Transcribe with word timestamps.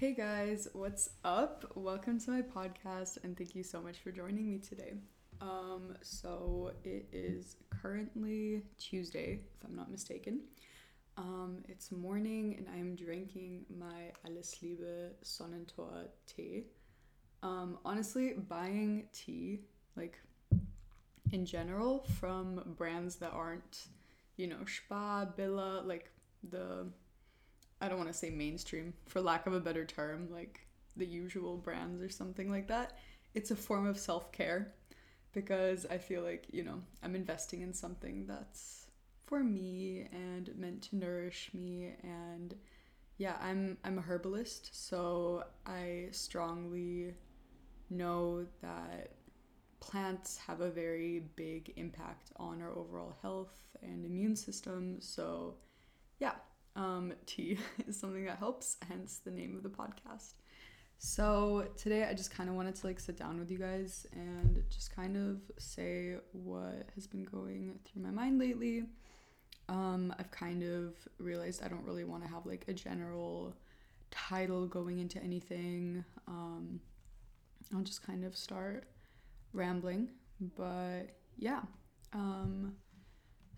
Hey 0.00 0.14
guys, 0.14 0.66
what's 0.72 1.10
up? 1.26 1.72
Welcome 1.74 2.18
to 2.20 2.30
my 2.30 2.40
podcast 2.40 3.22
and 3.22 3.36
thank 3.36 3.54
you 3.54 3.62
so 3.62 3.82
much 3.82 3.98
for 3.98 4.10
joining 4.10 4.50
me 4.50 4.56
today. 4.56 4.94
Um, 5.42 5.94
so 6.00 6.72
it 6.84 7.06
is 7.12 7.56
currently 7.68 8.62
Tuesday, 8.78 9.40
if 9.58 9.68
I'm 9.68 9.76
not 9.76 9.90
mistaken. 9.90 10.40
Um, 11.18 11.58
it's 11.68 11.92
morning 11.92 12.54
and 12.56 12.66
I'm 12.74 12.96
drinking 12.96 13.66
my 13.78 14.10
Alles 14.24 14.56
Liebe 14.62 15.10
Sonnentor 15.22 16.06
tea. 16.26 16.64
Um, 17.42 17.76
honestly, 17.84 18.32
buying 18.48 19.04
tea, 19.12 19.60
like 19.96 20.18
in 21.30 21.44
general, 21.44 22.06
from 22.18 22.62
brands 22.78 23.16
that 23.16 23.32
aren't, 23.34 23.88
you 24.38 24.46
know, 24.46 24.64
Spar, 24.64 25.28
Billa, 25.38 25.86
like 25.86 26.10
the 26.48 26.86
I 27.80 27.88
don't 27.88 27.98
want 27.98 28.10
to 28.10 28.16
say 28.18 28.30
mainstream, 28.30 28.94
for 29.06 29.20
lack 29.20 29.46
of 29.46 29.54
a 29.54 29.60
better 29.60 29.84
term, 29.84 30.28
like 30.30 30.60
the 30.96 31.06
usual 31.06 31.56
brands 31.56 32.02
or 32.02 32.08
something 32.08 32.50
like 32.50 32.68
that. 32.68 32.98
It's 33.34 33.50
a 33.50 33.56
form 33.56 33.86
of 33.86 33.98
self 33.98 34.32
care 34.32 34.72
because 35.32 35.86
I 35.86 35.98
feel 35.98 36.22
like, 36.22 36.46
you 36.52 36.64
know, 36.64 36.82
I'm 37.02 37.14
investing 37.14 37.62
in 37.62 37.72
something 37.72 38.26
that's 38.26 38.86
for 39.26 39.44
me 39.44 40.08
and 40.12 40.50
meant 40.56 40.82
to 40.82 40.96
nourish 40.96 41.50
me 41.54 41.94
and 42.02 42.54
yeah, 43.18 43.36
I'm 43.42 43.76
I'm 43.84 43.98
a 43.98 44.00
herbalist, 44.00 44.70
so 44.72 45.44
I 45.66 46.08
strongly 46.10 47.14
know 47.90 48.46
that 48.62 49.12
plants 49.80 50.38
have 50.38 50.60
a 50.62 50.70
very 50.70 51.24
big 51.36 51.72
impact 51.76 52.32
on 52.36 52.62
our 52.62 52.70
overall 52.70 53.14
health 53.20 53.60
and 53.82 54.06
immune 54.06 54.36
system. 54.36 54.96
So, 55.00 55.56
yeah, 56.18 56.32
um, 56.76 57.12
tea 57.26 57.58
is 57.88 57.98
something 57.98 58.24
that 58.24 58.38
helps, 58.38 58.76
hence 58.88 59.20
the 59.24 59.30
name 59.30 59.56
of 59.56 59.62
the 59.62 59.68
podcast. 59.68 60.34
So 60.98 61.66
today 61.78 62.04
I 62.04 62.12
just 62.12 62.30
kind 62.30 62.50
of 62.50 62.54
wanted 62.56 62.74
to 62.74 62.86
like 62.86 63.00
sit 63.00 63.16
down 63.16 63.38
with 63.38 63.50
you 63.50 63.56
guys 63.58 64.06
and 64.12 64.62
just 64.68 64.94
kind 64.94 65.16
of 65.16 65.40
say 65.58 66.16
what 66.32 66.90
has 66.94 67.06
been 67.06 67.24
going 67.24 67.78
through 67.84 68.02
my 68.02 68.10
mind 68.10 68.38
lately. 68.38 68.84
Um, 69.70 70.14
I've 70.18 70.30
kind 70.30 70.62
of 70.62 70.94
realized 71.18 71.62
I 71.64 71.68
don't 71.68 71.84
really 71.84 72.04
want 72.04 72.22
to 72.24 72.28
have 72.28 72.44
like 72.44 72.66
a 72.68 72.74
general 72.74 73.54
title 74.10 74.66
going 74.66 74.98
into 74.98 75.22
anything. 75.22 76.04
Um, 76.28 76.80
I'll 77.74 77.82
just 77.82 78.04
kind 78.06 78.24
of 78.24 78.36
start 78.36 78.84
rambling, 79.54 80.10
but 80.56 81.16
yeah. 81.38 81.60
Um, 82.12 82.74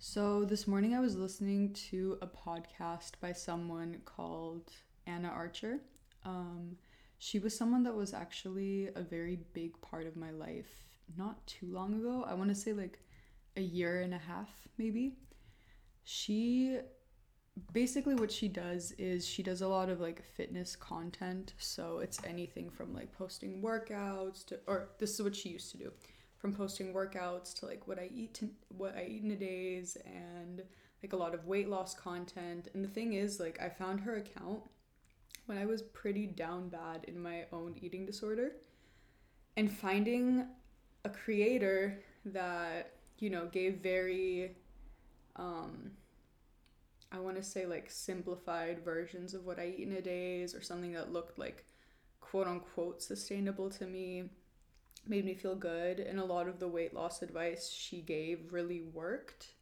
so 0.05 0.45
this 0.45 0.67
morning 0.67 0.97
I 0.97 1.01
was 1.01 1.17
listening 1.17 1.73
to 1.91 2.19
a 2.23 2.27
podcast 2.27 3.13
by 3.21 3.33
someone 3.33 3.99
called 4.05 4.73
Anna 5.07 5.29
Archer. 5.29 5.79
Um, 6.25 6.77
she 7.19 7.39
was 7.39 7.57
someone 7.57 7.85
that 7.85 7.95
was 7.95 8.13
actually 8.13 8.89
a 8.97 9.01
very 9.01 9.39
big 9.53 9.81
part 9.81 10.09
of 10.09 10.17
my 10.17 10.33
life 10.33 10.89
not 11.17 11.47
too 11.47 11.67
long 11.73 11.95
ago. 11.95 12.27
I 12.29 12.35
want 12.35 12.49
to 12.49 12.55
say 12.57 12.73
like 12.73 12.99
a 13.57 13.61
year 13.61 14.01
and 14.01 14.13
a 14.13 14.19
half, 14.19 14.49
maybe. 14.77 15.19
She 16.03 16.81
basically 17.73 18.17
what 18.17 18.33
she 18.33 18.49
does 18.49 18.91
is 18.99 19.25
she 19.25 19.45
does 19.45 19.63
a 19.63 19.69
lot 19.69 19.89
of 19.89 20.01
like 20.01 20.25
fitness 20.37 20.75
content. 20.75 21.55
So 21.59 22.01
it's 22.01 22.19
anything 22.25 22.71
from 22.71 22.93
like 22.93 23.17
posting 23.17 23.63
workouts 23.63 24.45
to, 24.47 24.59
or 24.67 24.89
this 24.99 25.13
is 25.13 25.23
what 25.23 25.37
she 25.37 25.51
used 25.51 25.71
to 25.71 25.79
do 25.79 25.93
from 26.43 26.53
posting 26.53 26.93
workouts 26.93 27.55
to 27.61 27.67
like 27.67 27.87
what 27.87 28.01
I 28.01 28.11
eat 28.13 28.35
to, 28.35 28.51
what 28.77 28.97
I 28.97 29.05
eat 29.05 29.23
in 29.23 29.31
a 29.31 29.37
days 29.37 29.97
and 30.05 30.61
like 31.01 31.13
a 31.13 31.17
lot 31.17 31.35
of 31.35 31.47
weight 31.47 31.69
loss 31.69 31.95
content. 31.95 32.67
And 32.75 32.85
the 32.85 32.89
thing 32.89 33.13
is 33.13 33.39
like 33.39 33.63
I 33.63 33.69
found 33.69 34.01
her 34.01 34.17
account 34.17 34.61
when 35.47 35.57
I 35.57 35.67
was 35.67 35.83
pretty 35.83 36.27
down 36.27 36.69
bad 36.69 37.05
in 37.07 37.23
my 37.23 37.45
own 37.53 37.77
eating 37.81 38.05
disorder 38.05 38.57
and 39.57 39.71
finding 39.71 40.47
a 41.05 41.11
creator 41.11 42.01
that 42.25 42.95
you 43.19 43.31
know 43.31 43.47
gave 43.47 43.77
very 43.77 44.57
um 45.37 45.93
I 47.13 47.21
want 47.21 47.37
to 47.37 47.43
say 47.43 47.67
like 47.67 47.89
simplified 47.89 48.85
versions 48.85 49.33
of 49.35 49.45
what 49.47 49.61
I 49.61 49.75
eat 49.77 49.87
in 49.87 49.93
a 49.93 50.03
days 50.03 50.57
or 50.57 50.63
something 50.63 50.93
that 50.95 51.13
looked 51.13 51.39
like 51.39 51.65
quote 52.21 52.49
unquote 52.49 53.01
sustainable 53.01 53.71
to 53.71 53.87
me 53.87 54.25
made 55.07 55.25
me 55.25 55.35
feel 55.35 55.57
good 55.57 56.01
and 56.01 56.19
a 56.19 56.25
lot 56.25 56.49
of 56.49 56.59
the 56.59 56.69
weight 56.69 56.95
loss 56.95 57.23
advice 57.23 57.69
she 57.71 58.01
gave 58.01 58.53
really 58.53 58.83
worked. 58.83 59.55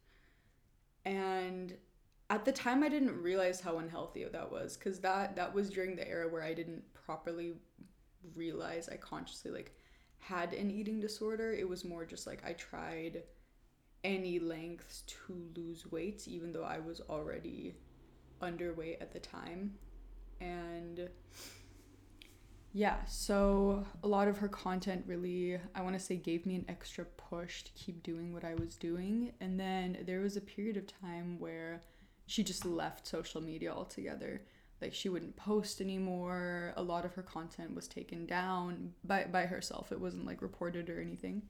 And 1.05 1.75
at 2.29 2.45
the 2.45 2.51
time 2.51 2.83
I 2.83 2.89
didn't 2.89 3.21
realize 3.21 3.59
how 3.59 3.79
unhealthy 3.79 4.23
that 4.23 4.51
was 4.51 4.77
cuz 4.77 4.99
that 4.99 5.35
that 5.35 5.53
was 5.53 5.69
during 5.69 5.95
the 5.95 6.07
era 6.07 6.27
where 6.27 6.43
I 6.43 6.53
didn't 6.53 6.83
properly 6.93 7.53
realize 8.35 8.87
I 8.87 8.97
consciously 8.97 9.51
like 9.51 9.75
had 10.19 10.53
an 10.53 10.69
eating 10.69 10.99
disorder. 10.99 11.51
It 11.51 11.67
was 11.67 11.83
more 11.83 12.05
just 12.05 12.27
like 12.27 12.43
I 12.45 12.53
tried 12.53 13.23
any 14.03 14.39
lengths 14.39 15.03
to 15.07 15.51
lose 15.55 15.91
weight 15.91 16.27
even 16.27 16.51
though 16.51 16.63
I 16.63 16.79
was 16.79 17.01
already 17.09 17.75
underweight 18.41 19.01
at 19.01 19.11
the 19.11 19.19
time. 19.19 19.73
And 20.39 21.09
yeah, 22.73 23.03
so 23.05 23.85
a 24.03 24.07
lot 24.07 24.27
of 24.27 24.37
her 24.37 24.47
content 24.47 25.03
really, 25.05 25.59
I 25.75 25.81
want 25.81 25.93
to 25.93 25.99
say, 25.99 26.15
gave 26.15 26.45
me 26.45 26.55
an 26.55 26.65
extra 26.69 27.03
push 27.05 27.63
to 27.63 27.71
keep 27.73 28.01
doing 28.01 28.33
what 28.33 28.45
I 28.45 28.55
was 28.55 28.75
doing. 28.75 29.33
And 29.41 29.59
then 29.59 29.97
there 30.05 30.21
was 30.21 30.37
a 30.37 30.41
period 30.41 30.77
of 30.77 30.87
time 30.87 31.37
where 31.39 31.83
she 32.27 32.43
just 32.43 32.65
left 32.65 33.05
social 33.05 33.41
media 33.41 33.73
altogether. 33.73 34.43
Like 34.81 34.93
she 34.93 35.09
wouldn't 35.09 35.35
post 35.35 35.81
anymore. 35.81 36.73
A 36.77 36.81
lot 36.81 37.03
of 37.03 37.13
her 37.13 37.23
content 37.23 37.75
was 37.75 37.89
taken 37.89 38.25
down 38.25 38.93
by, 39.03 39.25
by 39.25 39.47
herself. 39.47 39.91
It 39.91 39.99
wasn't 39.99 40.25
like 40.25 40.41
reported 40.41 40.89
or 40.89 41.01
anything. 41.01 41.43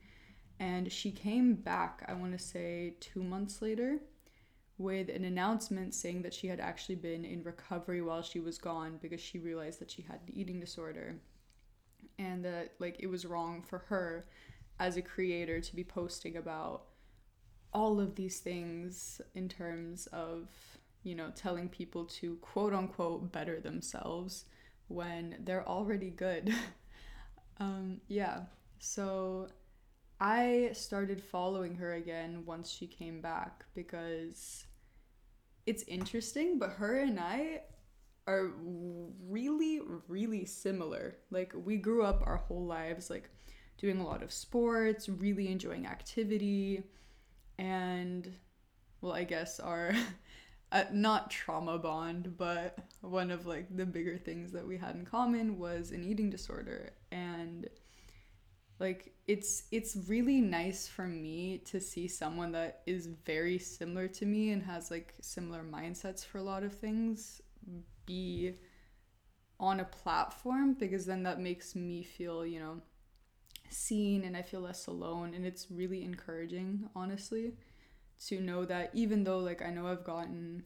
And 0.60 0.92
she 0.92 1.12
came 1.12 1.54
back, 1.54 2.04
I 2.08 2.14
want 2.14 2.34
to 2.34 2.44
say, 2.44 2.96
two 3.00 3.24
months 3.24 3.62
later 3.62 4.00
with 4.78 5.10
an 5.10 5.24
announcement 5.26 5.94
saying 5.94 6.22
that 6.24 6.34
she 6.34 6.48
had 6.48 6.60
actually 6.60 6.96
been 6.96 7.24
in 7.24 7.44
recovery 7.44 8.02
while 8.02 8.22
she 8.22 8.40
was 8.40 8.58
gone 8.58 8.98
because 9.02 9.22
she 9.22 9.40
realized 9.40 9.80
that 9.80 9.92
she 9.92 10.02
had 10.02 10.20
an 10.28 10.34
eating 10.34 10.60
disorder. 10.60 11.16
And 12.18 12.44
that 12.46 12.74
like 12.80 12.98
it 13.00 13.08
was 13.08 13.26
wrong 13.26 13.62
for 13.62 13.80
her 13.80 14.26
as 14.80 14.98
a 14.98 15.02
creator 15.02 15.62
to 15.62 15.76
be 15.76 15.84
posting 15.84 16.38
about 16.38 16.86
all 17.74 18.00
of 18.00 18.16
these 18.16 18.40
things 18.40 19.22
in 19.36 19.48
terms 19.48 20.08
of 20.08 20.50
you 21.04 21.16
know 21.16 21.32
telling 21.36 21.70
people 21.70 22.06
to 22.06 22.36
quote 22.38 22.74
unquote 22.74 23.32
better 23.32 23.60
themselves 23.60 24.46
when 24.88 25.38
they're 25.44 25.68
already 25.68 26.10
good. 26.10 26.54
Um 27.60 28.02
yeah. 28.08 28.46
So 28.80 29.50
I 30.22 30.70
started 30.74 31.22
following 31.24 31.76
her 31.76 31.94
again 31.96 32.44
once 32.46 32.70
she 32.70 32.88
came 32.88 33.22
back 33.22 33.66
because 33.74 34.66
it's 35.66 35.84
interesting, 35.88 36.60
but 36.60 36.72
her 36.72 37.00
and 37.00 37.20
I 37.20 37.64
are 38.28 38.52
really, 39.28 39.82
really 40.08 40.46
similar. 40.46 41.18
Like, 41.32 41.54
we 41.56 41.78
grew 41.78 42.04
up 42.04 42.22
our 42.26 42.38
whole 42.38 42.66
lives, 42.66 43.10
like, 43.10 43.30
doing 43.80 44.00
a 44.00 44.06
lot 44.06 44.22
of 44.22 44.32
sports, 44.32 45.10
really 45.10 45.48
enjoying 45.52 45.88
activity, 45.88 46.84
and, 47.58 48.32
well, 49.02 49.14
I 49.14 49.24
guess 49.24 49.60
our. 49.60 49.94
Uh, 50.74 50.86
not 50.94 51.30
trauma 51.30 51.78
bond, 51.78 52.38
but 52.38 52.80
one 53.02 53.30
of 53.30 53.46
like 53.46 53.68
the 53.76 53.86
bigger 53.86 54.18
things 54.18 54.54
that 54.54 54.66
we 54.66 54.78
had 54.78 54.96
in 54.96 55.04
common 55.06 55.60
was 55.60 55.92
an 55.92 56.02
eating 56.02 56.30
disorder. 56.30 56.92
And 57.12 57.68
like 58.82 59.14
it's 59.28 59.64
it's 59.72 59.96
really 60.08 60.42
nice 60.42 60.88
for 60.88 61.06
me 61.06 61.60
to 61.60 61.80
see 61.80 62.08
someone 62.08 62.52
that 62.52 62.82
is 62.88 63.06
very 63.26 63.60
similar 63.60 64.08
to 64.08 64.26
me 64.26 64.52
and 64.52 64.64
has 64.64 64.90
like 64.90 65.14
similar 65.22 65.64
mindsets 65.64 66.26
for 66.26 66.40
a 66.40 66.44
lot 66.44 66.64
of 66.64 66.74
things 66.74 67.42
be 68.08 68.56
on 69.60 69.80
a 69.80 69.86
platform 69.86 70.74
because 70.74 71.06
then 71.06 71.22
that 71.22 71.40
makes 71.40 71.76
me 71.76 72.02
feel 72.02 72.44
you 72.44 72.60
know 72.60 72.82
seen 73.70 74.24
and 74.24 74.36
I 74.36 74.42
feel 74.42 74.62
less 74.62 74.88
alone 74.88 75.36
and 75.36 75.46
it's 75.46 75.68
really 75.70 76.04
encouraging 76.04 76.90
honestly 76.96 77.54
to 78.26 78.42
know 78.42 78.66
that 78.66 78.90
even 78.94 79.24
though 79.24 79.40
like 79.40 79.62
I 79.62 79.70
know 79.70 79.86
I've 79.88 80.04
gotten 80.04 80.64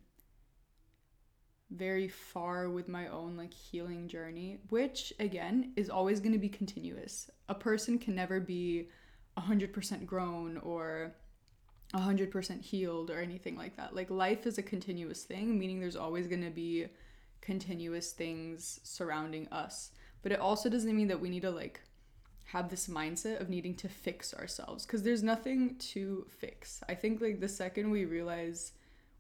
very 1.72 2.08
far 2.08 2.70
with 2.70 2.88
my 2.88 3.08
own 3.08 3.36
like 3.38 3.54
healing 3.54 4.08
journey, 4.08 4.60
which 4.70 5.14
again 5.20 5.74
is 5.76 5.90
always 5.90 6.20
going 6.20 6.34
to 6.34 6.40
be 6.40 6.50
continuous. 6.50 7.30
A 7.50 7.56
person 7.56 7.98
can 7.98 8.16
never 8.16 8.40
be 8.40 8.90
100% 9.38 10.06
grown 10.06 10.58
or 10.58 11.14
100% 11.94 12.62
healed 12.62 13.10
or 13.10 13.20
anything 13.20 13.56
like 13.56 13.76
that. 13.78 13.96
Like 13.96 14.10
life 14.10 14.46
is 14.46 14.58
a 14.58 14.64
continuous 14.64 15.24
thing, 15.24 15.58
meaning 15.58 15.80
there's 15.80 15.96
always 15.96 16.28
going 16.28 16.44
to 16.44 16.50
be 16.50 16.88
continuous 17.42 18.12
things 18.12 18.80
surrounding 18.84 19.48
us. 19.50 19.92
But 20.22 20.32
it 20.32 20.40
also 20.40 20.70
doesn't 20.70 20.96
mean 20.96 21.08
that 21.10 21.22
we 21.22 21.30
need 21.30 21.44
to 21.44 21.52
like 21.52 21.82
have 22.46 22.70
this 22.70 22.88
mindset 22.88 23.42
of 23.42 23.50
needing 23.50 23.76
to 23.76 23.90
fix 23.90 24.34
ourselves 24.34 24.86
because 24.86 25.04
there's 25.04 25.24
nothing 25.24 25.76
to 25.78 26.26
fix. 26.30 26.82
I 26.88 26.96
think 26.96 27.22
like 27.22 27.40
the 27.40 27.50
second 27.50 27.90
we 27.90 28.06
realize 28.06 28.74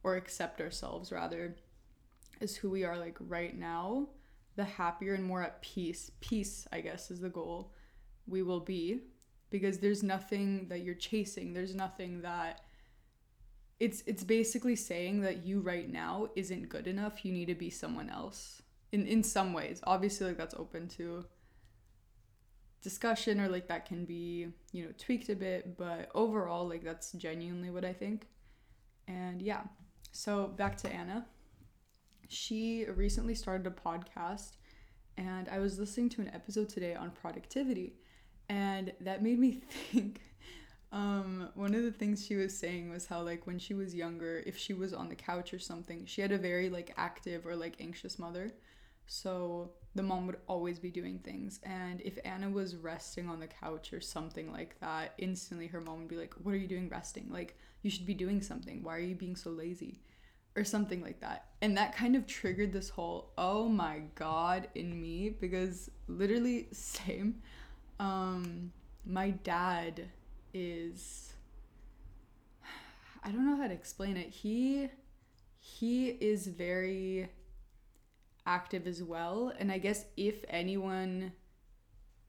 or 0.04 0.16
accept 0.16 0.62
ourselves 0.62 1.12
rather 1.12 1.56
is 2.42 2.56
who 2.56 2.70
we 2.70 2.84
are 2.84 2.98
like 2.98 3.18
right 3.20 3.58
now, 3.58 4.10
the 4.56 4.64
happier 4.64 5.14
and 5.14 5.24
more 5.24 5.42
at 5.42 5.62
peace. 5.62 6.12
Peace, 6.22 6.68
I 6.72 6.82
guess, 6.82 7.12
is 7.12 7.20
the 7.20 7.30
goal 7.30 7.74
we 8.28 8.42
will 8.42 8.60
be 8.60 9.02
because 9.50 9.80
there's 9.80 10.04
nothing 10.04 10.68
that 10.70 10.82
you're 10.82 10.96
chasing. 10.96 11.54
There's 11.54 11.76
nothing 11.76 12.22
that 12.22 12.62
it's 13.80 14.04
it's 14.06 14.24
basically 14.24 14.76
saying 14.76 15.22
that 15.22 15.46
you 15.46 15.60
right 15.60 15.90
now 15.90 16.30
isn't 16.36 16.70
good 16.70 16.88
enough. 16.88 17.26
You 17.26 17.32
need 17.32 17.48
to 17.48 17.56
be 17.56 17.70
someone 17.70 18.10
else. 18.10 18.62
In 18.92 19.06
in 19.08 19.24
some 19.24 19.54
ways. 19.54 19.82
Obviously 19.84 20.28
like 20.28 20.38
that's 20.38 20.56
open 20.56 20.88
to 20.90 21.26
discussion 22.82 23.42
or 23.42 23.50
like 23.50 23.68
that 23.68 23.86
can 23.86 24.06
be, 24.06 24.48
you 24.72 24.86
know, 24.86 24.92
tweaked 24.98 25.30
a 25.30 25.36
bit, 25.36 25.78
but 25.78 26.10
overall 26.14 26.68
like 26.68 26.84
that's 26.84 27.12
genuinely 27.14 27.70
what 27.70 27.84
I 27.84 27.94
think. 27.94 28.28
And 29.08 29.42
yeah. 29.42 29.64
So 30.12 30.48
back 30.48 30.78
to 30.78 30.94
Anna. 30.94 31.26
She 32.28 32.86
recently 32.86 33.36
started 33.36 33.68
a 33.68 33.72
podcast 33.72 34.54
and 35.18 35.48
I 35.50 35.60
was 35.60 35.80
listening 35.80 36.10
to 36.10 36.22
an 36.22 36.32
episode 36.34 36.70
today 36.70 36.96
on 36.96 37.12
productivity 37.12 37.94
and 38.50 38.94
that 39.02 39.24
made 39.24 39.40
me 39.40 39.52
think 39.92 40.22
um, 40.92 41.50
one 41.56 41.74
of 41.76 41.84
the 41.84 41.92
things 41.92 42.26
she 42.26 42.36
was 42.36 42.58
saying 42.58 42.90
was 42.90 43.06
how 43.06 43.22
like 43.22 43.48
when 43.48 43.60
she 43.60 43.74
was 43.74 43.94
younger 43.94 44.44
if 44.46 44.58
she 44.58 44.74
was 44.74 44.94
on 44.94 45.10
the 45.10 45.16
couch 45.16 45.54
or 45.54 45.60
something 45.60 46.06
she 46.06 46.22
had 46.22 46.32
a 46.32 46.38
very 46.38 46.70
like 46.70 46.94
active 46.98 47.46
or 47.46 47.56
like 47.56 47.76
anxious 47.80 48.18
mother. 48.20 48.52
So 49.08 49.72
the 49.94 50.04
mom 50.04 50.26
would 50.26 50.38
always 50.48 50.80
be 50.80 50.90
doing 50.90 51.20
things 51.20 51.60
and 51.64 52.02
if 52.02 52.18
anna 52.26 52.50
was 52.50 52.76
resting 52.76 53.30
on 53.30 53.40
the 53.40 53.48
couch 53.48 53.94
or 53.94 54.02
something 54.02 54.52
like 54.52 54.80
that 54.80 55.14
instantly 55.20 55.68
her 55.68 55.80
mom 55.80 56.00
would 56.00 56.08
be 56.08 56.18
like 56.18 56.34
what 56.42 56.54
are 56.54 56.58
you 56.58 56.68
doing 56.68 56.90
resting? 56.90 57.28
Like 57.30 57.58
you 57.84 57.92
should 57.92 58.06
be 58.06 58.16
doing 58.16 58.42
something. 58.42 58.84
Why 58.84 58.96
are 58.96 59.00
you 59.00 59.16
being 59.16 59.36
so 59.36 59.52
lazy 59.52 60.00
or 60.56 60.64
something 60.64 61.02
like 61.02 61.20
that 61.20 61.46
and 61.62 61.78
that 61.78 61.96
kind 61.96 62.16
of 62.16 62.26
triggered 62.26 62.72
this 62.72 62.90
whole 62.90 63.32
oh 63.38 63.68
my 63.68 64.02
god 64.16 64.68
in 64.76 65.02
me 65.02 65.30
because 65.30 65.90
literally 66.08 66.68
same 66.72 67.36
um, 68.00 68.72
my 69.06 69.30
dad 69.30 70.10
is 70.54 71.34
I 73.24 73.32
don't 73.32 73.46
know 73.46 73.58
how 73.58 73.68
to 73.68 73.74
explain 73.74 74.18
it. 74.18 74.30
He 74.30 74.90
he 75.60 76.10
is 76.10 76.46
very 76.46 77.30
active 78.46 78.86
as 78.86 79.02
well, 79.02 79.52
and 79.58 79.72
I 79.72 79.80
guess 79.80 80.06
if 80.16 80.46
anyone 80.48 81.32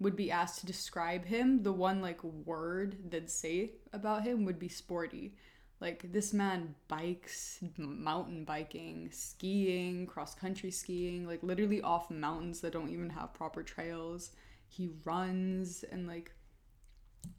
would 0.00 0.16
be 0.16 0.30
asked 0.30 0.60
to 0.60 0.66
describe 0.66 1.26
him, 1.26 1.62
the 1.62 1.72
one 1.72 2.00
like 2.00 2.22
word 2.24 3.10
they'd 3.10 3.30
say 3.30 3.72
about 3.92 4.22
him 4.24 4.44
would 4.44 4.58
be 4.58 4.68
sporty. 4.68 5.34
Like 5.80 6.10
this 6.12 6.32
man 6.32 6.74
bikes, 6.88 7.60
mountain 7.76 8.44
biking, 8.44 9.10
skiing, 9.12 10.06
cross 10.06 10.34
country 10.34 10.70
skiing, 10.70 11.26
like 11.26 11.42
literally 11.42 11.82
off 11.82 12.10
mountains 12.10 12.60
that 12.60 12.72
don't 12.72 12.90
even 12.90 13.10
have 13.10 13.34
proper 13.34 13.62
trails. 13.62 14.30
He 14.68 14.90
runs 15.04 15.84
and 15.84 16.06
like 16.06 16.32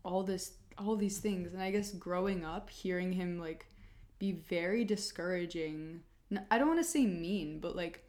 all 0.04 0.24
this 0.24 0.54
all 0.78 0.95
these 0.95 1.18
things. 1.18 1.54
And 1.54 1.62
i 1.62 1.72
guess 1.72 1.92
growing 1.92 2.45
up 2.45 2.69
hearing 2.69 3.12
him 3.12 3.39
like 3.39 3.66
be 4.19 4.31
very 4.31 4.83
discouraging 4.83 6.01
i 6.51 6.57
don't 6.57 6.68
want 6.68 6.80
to 6.80 6.83
say 6.83 7.06
mean 7.06 7.60
but 7.60 7.75
like 7.75 8.04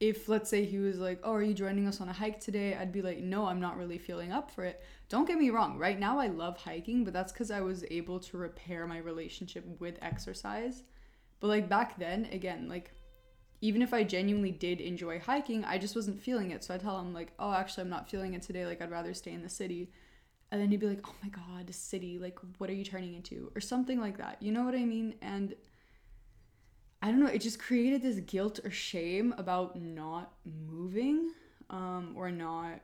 if 0.00 0.28
let's 0.28 0.48
say 0.48 0.64
he 0.64 0.78
was 0.78 0.98
like 0.98 1.18
oh 1.24 1.32
are 1.32 1.42
you 1.42 1.54
joining 1.54 1.86
us 1.86 2.00
on 2.00 2.08
a 2.08 2.12
hike 2.12 2.38
today 2.38 2.76
i'd 2.76 2.92
be 2.92 3.02
like 3.02 3.18
no 3.18 3.46
i'm 3.46 3.60
not 3.60 3.76
really 3.76 3.98
feeling 3.98 4.32
up 4.32 4.50
for 4.50 4.64
it 4.64 4.82
don't 5.08 5.26
get 5.26 5.38
me 5.38 5.50
wrong 5.50 5.76
right 5.76 5.98
now 5.98 6.18
i 6.18 6.28
love 6.28 6.56
hiking 6.56 7.04
but 7.04 7.12
that's 7.12 7.32
because 7.32 7.50
i 7.50 7.60
was 7.60 7.84
able 7.90 8.20
to 8.20 8.38
repair 8.38 8.86
my 8.86 8.98
relationship 8.98 9.64
with 9.80 9.98
exercise 10.00 10.84
but 11.40 11.48
like 11.48 11.68
back 11.68 11.98
then 11.98 12.26
again 12.32 12.68
like 12.68 12.92
even 13.60 13.82
if 13.82 13.92
I 13.92 14.04
genuinely 14.04 14.52
did 14.52 14.80
enjoy 14.80 15.18
hiking, 15.18 15.64
I 15.64 15.78
just 15.78 15.96
wasn't 15.96 16.20
feeling 16.22 16.52
it. 16.52 16.62
So 16.62 16.74
I 16.74 16.78
tell 16.78 16.98
him 17.00 17.12
like, 17.12 17.32
"Oh, 17.38 17.52
actually, 17.52 17.82
I'm 17.82 17.90
not 17.90 18.08
feeling 18.08 18.34
it 18.34 18.42
today. 18.42 18.66
Like, 18.66 18.80
I'd 18.80 18.90
rather 18.90 19.14
stay 19.14 19.32
in 19.32 19.42
the 19.42 19.48
city." 19.48 19.90
And 20.50 20.60
then 20.60 20.70
he'd 20.70 20.80
be 20.80 20.88
like, 20.88 21.06
"Oh 21.08 21.14
my 21.22 21.28
god, 21.28 21.66
the 21.66 21.72
city! 21.72 22.18
Like, 22.18 22.38
what 22.58 22.70
are 22.70 22.74
you 22.74 22.84
turning 22.84 23.14
into?" 23.14 23.50
or 23.56 23.60
something 23.60 24.00
like 24.00 24.18
that. 24.18 24.40
You 24.40 24.52
know 24.52 24.64
what 24.64 24.74
I 24.74 24.84
mean? 24.84 25.16
And 25.22 25.54
I 27.00 27.10
don't 27.10 27.20
know. 27.20 27.26
It 27.26 27.40
just 27.40 27.60
created 27.60 28.02
this 28.02 28.18
guilt 28.20 28.60
or 28.64 28.70
shame 28.70 29.34
about 29.38 29.80
not 29.80 30.32
moving, 30.44 31.30
um, 31.70 32.14
or 32.16 32.30
not 32.30 32.80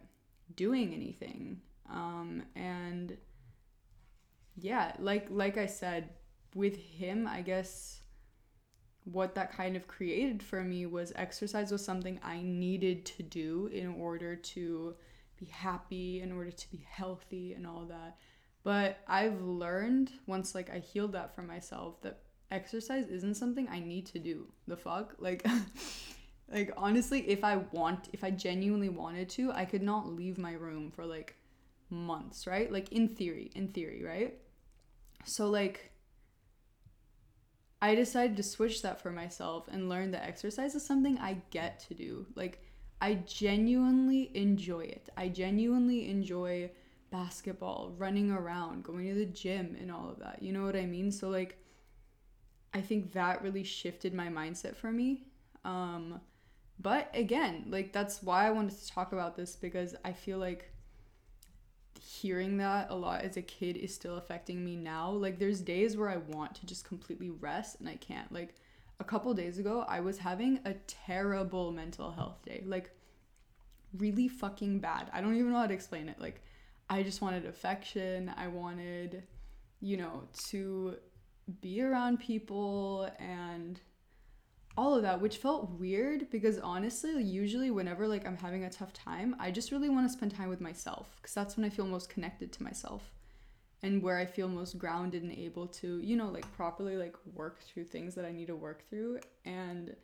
doing 0.54 0.94
anything. 0.94 1.60
Um, 1.90 2.42
and 2.54 3.16
yeah, 4.56 4.92
like 4.98 5.26
like 5.30 5.58
I 5.58 5.66
said, 5.66 6.10
with 6.54 6.76
him, 6.76 7.26
I 7.26 7.42
guess 7.42 8.00
what 9.04 9.34
that 9.34 9.52
kind 9.52 9.76
of 9.76 9.86
created 9.86 10.42
for 10.42 10.62
me 10.62 10.86
was 10.86 11.12
exercise 11.16 11.70
was 11.70 11.84
something 11.84 12.18
I 12.22 12.40
needed 12.42 13.04
to 13.06 13.22
do 13.22 13.68
in 13.72 13.88
order 13.88 14.34
to 14.34 14.94
be 15.38 15.46
happy, 15.46 16.20
in 16.22 16.32
order 16.32 16.52
to 16.52 16.70
be 16.70 16.86
healthy 16.88 17.52
and 17.52 17.66
all 17.66 17.84
that. 17.86 18.16
But 18.62 18.98
I've 19.06 19.42
learned 19.42 20.10
once 20.26 20.54
like 20.54 20.70
I 20.70 20.78
healed 20.78 21.12
that 21.12 21.34
for 21.34 21.42
myself 21.42 22.00
that 22.02 22.20
exercise 22.50 23.06
isn't 23.08 23.34
something 23.34 23.68
I 23.68 23.80
need 23.80 24.06
to 24.06 24.18
do. 24.18 24.46
The 24.66 24.76
fuck? 24.76 25.14
Like 25.18 25.46
like 26.52 26.72
honestly, 26.76 27.20
if 27.28 27.44
I 27.44 27.56
want 27.72 28.08
if 28.12 28.24
I 28.24 28.30
genuinely 28.30 28.88
wanted 28.88 29.28
to, 29.30 29.52
I 29.52 29.64
could 29.64 29.82
not 29.82 30.08
leave 30.08 30.38
my 30.38 30.52
room 30.52 30.90
for 30.90 31.04
like 31.04 31.36
months, 31.90 32.46
right? 32.46 32.70
Like 32.70 32.92
in 32.92 33.08
theory, 33.08 33.50
in 33.54 33.68
theory, 33.68 34.02
right? 34.04 34.38
So 35.24 35.48
like 35.48 35.92
I 37.84 37.94
decided 37.94 38.38
to 38.38 38.42
switch 38.42 38.80
that 38.80 39.02
for 39.02 39.10
myself 39.10 39.68
and 39.70 39.90
learn 39.90 40.10
that 40.12 40.24
exercise 40.24 40.74
is 40.74 40.86
something 40.86 41.18
I 41.18 41.42
get 41.50 41.80
to 41.80 41.94
do. 41.94 42.24
Like, 42.34 42.62
I 43.02 43.16
genuinely 43.26 44.30
enjoy 44.32 44.84
it. 44.84 45.10
I 45.18 45.28
genuinely 45.28 46.08
enjoy 46.08 46.70
basketball, 47.10 47.92
running 47.98 48.30
around, 48.30 48.84
going 48.84 49.06
to 49.08 49.14
the 49.14 49.26
gym, 49.26 49.76
and 49.78 49.92
all 49.92 50.08
of 50.08 50.18
that. 50.20 50.42
You 50.42 50.52
know 50.54 50.64
what 50.64 50.76
I 50.76 50.86
mean? 50.86 51.12
So, 51.12 51.28
like, 51.28 51.58
I 52.74 52.80
think 52.80 53.12
that 53.12 53.42
really 53.42 53.64
shifted 53.64 54.12
my 54.12 54.28
mindset 54.28 54.76
for 54.76 54.90
me. 54.90 55.24
Um, 55.64 56.20
but 56.80 57.08
again, 57.14 57.66
like, 57.68 57.92
that's 57.92 58.22
why 58.22 58.46
I 58.46 58.50
wanted 58.50 58.78
to 58.78 58.88
talk 58.88 59.12
about 59.12 59.36
this 59.36 59.56
because 59.56 59.94
I 60.04 60.12
feel 60.12 60.38
like 60.38 60.74
hearing 62.04 62.58
that 62.58 62.90
a 62.90 62.94
lot 62.94 63.22
as 63.22 63.36
a 63.36 63.42
kid 63.42 63.76
is 63.76 63.94
still 63.94 64.16
affecting 64.16 64.64
me 64.64 64.76
now. 64.76 65.10
Like 65.10 65.38
there's 65.38 65.60
days 65.60 65.96
where 65.96 66.08
I 66.08 66.16
want 66.16 66.54
to 66.56 66.66
just 66.66 66.84
completely 66.84 67.30
rest 67.30 67.80
and 67.80 67.88
I 67.88 67.96
can't. 67.96 68.30
Like 68.32 68.56
a 69.00 69.04
couple 69.04 69.32
days 69.34 69.58
ago, 69.58 69.84
I 69.88 70.00
was 70.00 70.18
having 70.18 70.60
a 70.64 70.74
terrible 70.86 71.72
mental 71.72 72.10
health 72.10 72.42
day. 72.44 72.62
Like 72.66 72.90
really 73.96 74.28
fucking 74.28 74.80
bad. 74.80 75.10
I 75.12 75.20
don't 75.20 75.36
even 75.36 75.52
know 75.52 75.58
how 75.58 75.66
to 75.66 75.74
explain 75.74 76.08
it. 76.08 76.20
Like 76.20 76.42
I 76.90 77.02
just 77.02 77.22
wanted 77.22 77.46
affection. 77.46 78.32
I 78.36 78.48
wanted, 78.48 79.22
you 79.80 79.96
know, 79.96 80.24
to 80.48 80.96
be 81.60 81.82
around 81.82 82.18
people 82.20 83.10
and 83.18 83.80
all 84.76 84.94
of 84.94 85.02
that 85.02 85.20
which 85.20 85.36
felt 85.36 85.70
weird 85.72 86.28
because 86.30 86.58
honestly 86.58 87.22
usually 87.22 87.70
whenever 87.70 88.08
like 88.08 88.26
i'm 88.26 88.36
having 88.36 88.64
a 88.64 88.70
tough 88.70 88.92
time 88.92 89.36
i 89.38 89.50
just 89.50 89.70
really 89.70 89.88
want 89.88 90.06
to 90.06 90.12
spend 90.12 90.34
time 90.34 90.48
with 90.48 90.60
myself 90.60 91.14
because 91.16 91.34
that's 91.34 91.56
when 91.56 91.64
i 91.64 91.68
feel 91.68 91.86
most 91.86 92.08
connected 92.08 92.52
to 92.52 92.62
myself 92.62 93.12
and 93.82 94.02
where 94.02 94.18
i 94.18 94.24
feel 94.24 94.48
most 94.48 94.78
grounded 94.78 95.22
and 95.22 95.32
able 95.32 95.66
to 95.66 96.00
you 96.00 96.16
know 96.16 96.28
like 96.28 96.50
properly 96.56 96.96
like 96.96 97.14
work 97.34 97.60
through 97.60 97.84
things 97.84 98.14
that 98.14 98.24
i 98.24 98.32
need 98.32 98.46
to 98.46 98.56
work 98.56 98.82
through. 98.88 99.20
And 99.44 99.94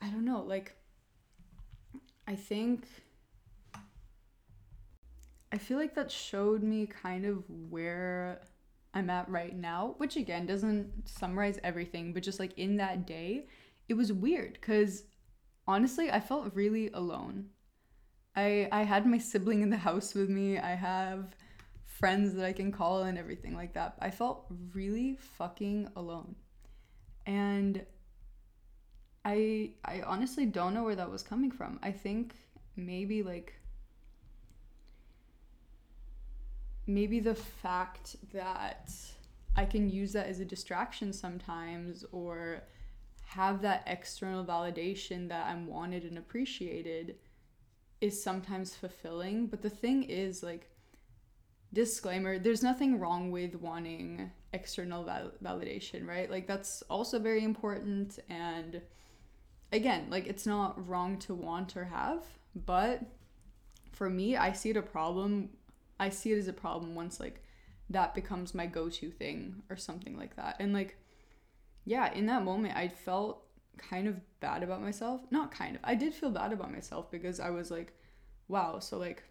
i 0.00 0.06
don't 0.06 0.24
know 0.24 0.42
like 0.42 0.76
i 2.26 2.34
think 2.34 2.86
i 5.52 5.58
feel 5.58 5.76
like 5.76 5.94
that 5.94 6.10
showed 6.10 6.62
me 6.62 6.86
kind 6.86 7.26
of 7.26 7.42
where 7.70 8.40
i'm 8.94 9.10
at 9.10 9.28
right 9.28 9.56
now 9.56 9.94
which 9.98 10.16
again 10.16 10.46
doesn't 10.46 11.08
summarize 11.08 11.58
everything 11.62 12.12
but 12.12 12.22
just 12.22 12.40
like 12.40 12.56
in 12.58 12.76
that 12.76 13.06
day 13.06 13.46
it 13.88 13.94
was 13.94 14.12
weird 14.12 14.54
because 14.54 15.04
honestly, 15.66 16.10
I 16.10 16.20
felt 16.20 16.54
really 16.54 16.90
alone. 16.92 17.46
I 18.36 18.68
I 18.72 18.82
had 18.82 19.06
my 19.06 19.18
sibling 19.18 19.62
in 19.62 19.70
the 19.70 19.76
house 19.76 20.14
with 20.14 20.28
me. 20.28 20.58
I 20.58 20.74
have 20.74 21.36
friends 21.86 22.34
that 22.34 22.44
I 22.44 22.52
can 22.52 22.72
call 22.72 23.02
and 23.02 23.18
everything 23.18 23.54
like 23.54 23.74
that. 23.74 23.96
I 24.00 24.10
felt 24.10 24.46
really 24.74 25.16
fucking 25.38 25.88
alone. 25.96 26.34
And 27.26 27.84
I 29.24 29.72
I 29.84 30.02
honestly 30.02 30.46
don't 30.46 30.74
know 30.74 30.84
where 30.84 30.96
that 30.96 31.10
was 31.10 31.22
coming 31.22 31.50
from. 31.50 31.78
I 31.82 31.92
think 31.92 32.34
maybe 32.76 33.22
like 33.22 33.54
maybe 36.86 37.20
the 37.20 37.34
fact 37.34 38.16
that 38.32 38.92
I 39.56 39.64
can 39.64 39.88
use 39.88 40.12
that 40.12 40.26
as 40.26 40.40
a 40.40 40.44
distraction 40.44 41.12
sometimes 41.12 42.04
or 42.12 42.62
have 43.26 43.62
that 43.62 43.82
external 43.86 44.44
validation 44.44 45.28
that 45.28 45.46
I'm 45.46 45.66
wanted 45.66 46.04
and 46.04 46.18
appreciated 46.18 47.16
is 48.00 48.22
sometimes 48.22 48.74
fulfilling. 48.74 49.46
But 49.46 49.62
the 49.62 49.70
thing 49.70 50.04
is, 50.04 50.42
like, 50.42 50.70
disclaimer 51.72 52.38
there's 52.38 52.62
nothing 52.62 53.00
wrong 53.00 53.32
with 53.32 53.56
wanting 53.56 54.30
external 54.52 55.02
val- 55.04 55.32
validation, 55.42 56.06
right? 56.06 56.30
Like, 56.30 56.46
that's 56.46 56.82
also 56.82 57.18
very 57.18 57.42
important. 57.42 58.18
And 58.28 58.80
again, 59.72 60.06
like, 60.10 60.26
it's 60.26 60.46
not 60.46 60.86
wrong 60.88 61.18
to 61.20 61.34
want 61.34 61.76
or 61.76 61.84
have. 61.84 62.22
But 62.54 63.02
for 63.92 64.08
me, 64.08 64.36
I 64.36 64.52
see 64.52 64.70
it 64.70 64.76
a 64.76 64.82
problem. 64.82 65.50
I 65.98 66.08
see 66.08 66.32
it 66.32 66.38
as 66.38 66.48
a 66.48 66.52
problem 66.52 66.94
once 66.94 67.20
like 67.20 67.42
that 67.90 68.14
becomes 68.14 68.54
my 68.54 68.66
go-to 68.66 69.10
thing 69.10 69.62
or 69.70 69.76
something 69.76 70.16
like 70.16 70.36
that. 70.36 70.56
And 70.58 70.72
like 70.72 70.98
yeah, 71.84 72.12
in 72.12 72.26
that 72.26 72.44
moment 72.44 72.76
I 72.76 72.88
felt 72.88 73.44
kind 73.76 74.06
of 74.06 74.20
bad 74.40 74.62
about 74.62 74.80
myself. 74.82 75.20
Not 75.30 75.50
kind 75.50 75.76
of. 75.76 75.82
I 75.84 75.94
did 75.94 76.14
feel 76.14 76.30
bad 76.30 76.52
about 76.52 76.72
myself 76.72 77.10
because 77.10 77.40
I 77.40 77.50
was 77.50 77.70
like 77.70 77.92
wow, 78.48 78.78
so 78.78 78.98
like 78.98 79.22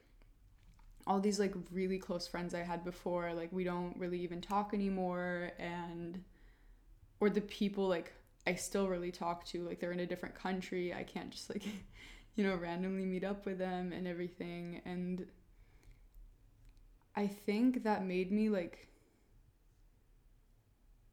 all 1.05 1.19
these 1.19 1.39
like 1.39 1.53
really 1.71 1.97
close 1.97 2.27
friends 2.27 2.53
I 2.53 2.63
had 2.63 2.83
before, 2.83 3.33
like 3.33 3.51
we 3.51 3.63
don't 3.63 3.95
really 3.97 4.19
even 4.21 4.41
talk 4.41 4.73
anymore 4.73 5.51
and 5.59 6.23
or 7.19 7.29
the 7.29 7.41
people 7.41 7.87
like 7.87 8.13
I 8.45 8.55
still 8.55 8.87
really 8.87 9.11
talk 9.11 9.45
to, 9.47 9.63
like 9.63 9.79
they're 9.79 9.91
in 9.91 10.01
a 10.01 10.05
different 10.05 10.35
country. 10.35 10.93
I 10.93 11.03
can't 11.03 11.31
just 11.31 11.49
like 11.49 11.63
you 12.35 12.43
know, 12.43 12.55
randomly 12.55 13.05
meet 13.05 13.23
up 13.23 13.45
with 13.45 13.59
them 13.59 13.93
and 13.93 14.07
everything 14.07 14.81
and 14.85 15.27
I 17.15 17.27
think 17.27 17.83
that 17.83 18.05
made 18.05 18.31
me 18.31 18.49
like 18.49 18.87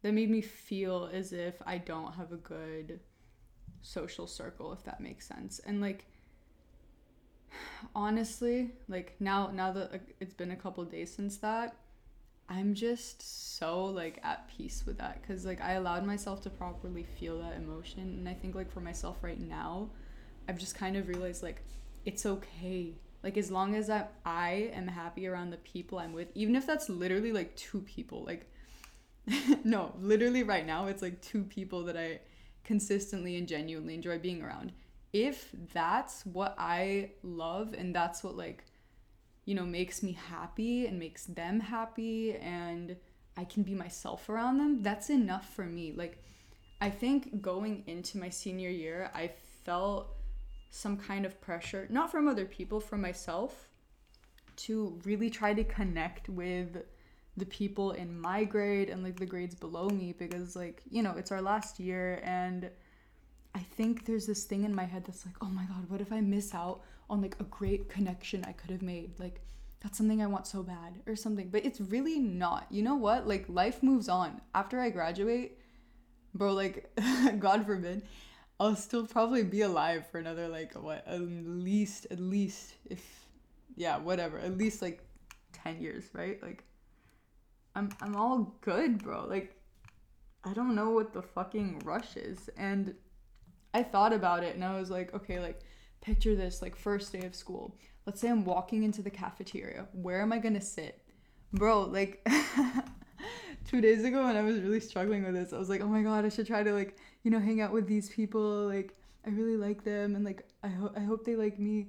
that 0.03 0.13
made 0.13 0.31
me 0.31 0.41
feel 0.41 1.11
as 1.13 1.33
if 1.33 1.61
I 1.67 1.79
don't 1.79 2.15
have 2.15 2.33
a 2.33 2.37
good 2.37 3.01
social 3.83 4.27
circle 4.27 4.73
if 4.73 4.83
that 4.85 5.01
makes 5.01 5.27
sense. 5.27 5.61
And 5.61 5.81
like 5.81 6.07
honestly, 7.95 8.71
like 8.89 9.17
now 9.21 9.51
now 9.53 9.73
that 9.73 10.01
it's 10.21 10.35
been 10.35 10.51
a 10.53 10.57
couple 10.57 10.85
days 10.85 11.13
since 11.15 11.37
that, 11.39 11.77
I'm 12.49 12.75
just 12.75 13.59
so 13.59 13.85
like 13.85 14.21
at 14.23 14.49
peace 14.49 14.85
with 14.87 14.99
that 14.99 15.23
cuz 15.27 15.45
like 15.45 15.61
I 15.61 15.73
allowed 15.73 16.05
myself 16.07 16.41
to 16.43 16.51
properly 16.51 17.05
feel 17.05 17.39
that 17.41 17.57
emotion 17.57 18.03
and 18.03 18.29
I 18.29 18.35
think 18.35 18.55
like 18.55 18.71
for 18.71 18.81
myself 18.81 19.23
right 19.23 19.41
now, 19.41 19.91
I've 20.49 20.59
just 20.59 20.75
kind 20.75 20.97
of 20.97 21.09
realized 21.09 21.43
like 21.43 21.63
it's 22.07 22.25
okay. 22.25 22.95
Like 23.23 23.37
as 23.37 23.51
long 23.51 23.75
as 23.75 23.91
I 23.91 24.07
I 24.25 24.71
am 24.73 24.89
happy 24.89 25.27
around 25.27 25.51
the 25.51 25.59
people 25.59 25.99
I'm 25.99 26.13
with, 26.13 26.29
even 26.35 26.57
if 26.57 26.67
that's 26.67 26.89
literally 26.89 27.33
like 27.33 27.55
two 27.57 27.81
people, 27.81 28.25
like 28.25 28.51
no, 29.65 29.95
literally 30.01 30.43
right 30.43 30.67
now 30.67 30.87
it's 30.87 31.03
like 31.03 31.21
two 31.21 31.45
people 31.45 31.85
that 31.85 31.97
I 31.97 32.21
consistently 32.65 33.37
and 33.37 33.49
genuinely 33.49 33.95
enjoy 33.95 34.19
being 34.19 34.43
around 34.43 34.73
if 35.13 35.51
that's 35.73 36.25
what 36.25 36.55
I 36.59 37.11
love 37.23 37.75
and 37.77 37.95
that's 37.95 38.23
what 38.23 38.37
like 38.37 38.65
you 39.45 39.55
know 39.55 39.65
makes 39.65 40.03
me 40.03 40.13
happy 40.13 40.87
and 40.87 40.99
makes 40.99 41.25
them 41.25 41.61
happy 41.61 42.37
and 42.37 42.97
I 43.37 43.45
can 43.45 43.63
be 43.63 43.75
myself 43.75 44.29
around 44.29 44.59
them, 44.59 44.83
that's 44.83 45.09
enough 45.09 45.55
for 45.55 45.65
me. 45.65 45.93
Like 45.97 46.23
I 46.81 46.91
think 46.91 47.41
going 47.41 47.85
into 47.87 48.19
my 48.19 48.29
senior 48.29 48.71
year, 48.71 49.11
I 49.15 49.31
felt 49.65 50.15
some 50.71 50.97
kind 50.97 51.27
of 51.27 51.41
pressure, 51.41 51.87
not 51.91 52.11
from 52.11 52.29
other 52.29 52.45
people, 52.45 52.81
from 52.81 53.01
myself 53.01 53.69
to 54.57 54.99
really 55.05 55.31
try 55.31 55.53
to 55.53 55.65
connect 55.65 56.29
with 56.29 56.85
the 57.37 57.47
people 57.47 57.93
in 57.93 58.21
my 58.21 58.45
grade 58.45 58.91
and 58.91 59.03
like 59.03 59.19
the 59.19 59.27
grades 59.27 59.55
below 59.55 59.89
me 59.89 60.15
because 60.19 60.55
like, 60.55 60.83
you 60.91 61.03
know, 61.03 61.15
it's 61.17 61.33
our 61.33 61.41
last 61.41 61.81
year 61.81 62.21
and 62.25 62.71
I 63.55 63.61
think 63.61 64.05
there's 64.05 64.27
this 64.27 64.45
thing 64.45 64.65
in 64.65 64.75
my 64.75 64.85
head 64.85 65.05
that's 65.05 65.27
like, 65.27 65.37
oh 65.41 65.49
my 65.49 65.65
god, 65.65 65.89
what 65.89 66.01
if 66.01 66.13
I 66.13 66.21
miss 66.21 66.55
out 66.55 66.83
on 67.09 67.21
like 67.21 67.37
a 67.41 67.45
great 67.45 67.89
connection 67.89 68.45
I 68.45 68.53
could 68.53 68.71
have 68.71 68.83
made? 68.83 69.19
Like 69.19 69.41
that's 69.81 69.97
something 69.97 70.23
I 70.23 70.27
want 70.27 70.47
so 70.47 70.63
bad 70.63 71.01
or 71.07 71.17
something. 71.17 71.49
But 71.49 71.65
it's 71.65 71.81
really 71.81 72.19
not. 72.19 72.67
You 72.71 72.83
know 72.83 72.97
what? 72.97 73.27
Like 73.27 73.47
life 73.49 73.83
moves 73.83 74.09
on. 74.09 74.41
After 74.55 74.79
I 74.81 74.91
graduate, 74.91 75.59
bro, 76.35 76.53
like 76.53 76.91
god 77.39 77.67
forbid, 77.67 78.03
I'll 78.61 78.77
still 78.77 79.07
probably 79.07 79.43
be 79.43 79.63
alive 79.63 80.07
for 80.11 80.19
another 80.19 80.47
like 80.47 80.75
what? 80.75 81.03
At 81.09 81.23
least 81.23 82.07
at 82.11 82.21
least 82.21 82.75
if 82.85 83.03
yeah, 83.75 83.97
whatever. 83.97 84.39
At 84.39 84.59
least 84.59 84.83
like 84.83 85.03
10 85.55 85.81
years, 85.81 86.05
right? 86.13 86.41
Like 86.43 86.65
I'm 87.75 87.89
I'm 88.03 88.15
all 88.15 88.55
good, 88.61 89.03
bro. 89.03 89.27
Like 89.27 89.57
I 90.45 90.53
don't 90.53 90.75
know 90.75 90.91
what 90.91 91.15
the 91.15 91.23
fucking 91.23 91.81
rush 91.87 92.17
is. 92.17 92.51
And 92.59 92.95
I 93.73 93.83
thought 93.83 94.13
about 94.13 94.45
it 94.45 94.55
and 94.55 94.65
I 94.65 94.79
was 94.79 94.91
like, 94.91 95.15
okay, 95.15 95.41
like 95.41 95.61
picture 96.03 96.37
this 96.37 96.61
like 96.61 96.77
first 96.77 97.13
day 97.13 97.23
of 97.23 97.35
school. 97.35 97.79
Let's 98.05 98.21
say 98.21 98.29
I'm 98.29 98.45
walking 98.45 98.83
into 98.83 99.01
the 99.01 99.11
cafeteria. 99.11 99.87
Where 99.93 100.21
am 100.21 100.35
I 100.35 100.39
to 100.39 100.61
sit? 100.61 101.03
Bro, 101.55 101.85
like 101.85 102.27
2 103.71 103.81
days 103.81 104.05
ago 104.05 104.25
when 104.25 104.37
I 104.37 104.43
was 104.43 104.61
really 104.61 104.81
struggling 104.81 105.25
with 105.25 105.35
this, 105.35 105.53
I 105.53 105.59
was 105.59 105.69
like, 105.69 105.81
"Oh 105.81 105.87
my 105.87 106.03
god, 106.03 106.25
I 106.25 106.29
should 106.29 106.47
try 106.47 106.65
to 106.65 106.73
like, 106.73 106.97
you 107.23 107.31
know, 107.31 107.39
hang 107.39 107.61
out 107.61 107.73
with 107.73 107.87
these 107.87 108.11
people. 108.11 108.67
Like 108.67 108.97
I 109.25 109.31
really 109.31 109.57
like 109.57 109.85
them 109.85 110.17
and 110.17 110.25
like 110.25 110.45
I 110.65 110.69
hope 110.69 110.95
I 110.97 111.01
hope 111.01 111.25
they 111.25 111.37
like 111.37 111.59
me." 111.59 111.89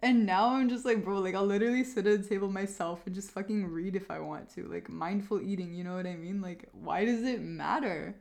And 0.00 0.24
now 0.26 0.50
I'm 0.54 0.68
just 0.68 0.84
like, 0.84 1.04
bro, 1.04 1.18
like 1.18 1.34
I'll 1.34 1.44
literally 1.44 1.82
sit 1.82 2.06
at 2.06 2.20
a 2.20 2.22
table 2.22 2.48
myself 2.52 3.02
and 3.04 3.14
just 3.16 3.32
fucking 3.32 3.66
read 3.66 3.96
if 3.96 4.12
I 4.12 4.20
want 4.20 4.48
to. 4.54 4.68
Like 4.68 4.88
mindful 4.88 5.40
eating, 5.40 5.74
you 5.74 5.82
know 5.82 5.96
what 5.96 6.06
I 6.06 6.14
mean? 6.14 6.40
Like 6.40 6.68
why 6.72 7.04
does 7.04 7.24
it 7.24 7.42
matter? 7.42 8.14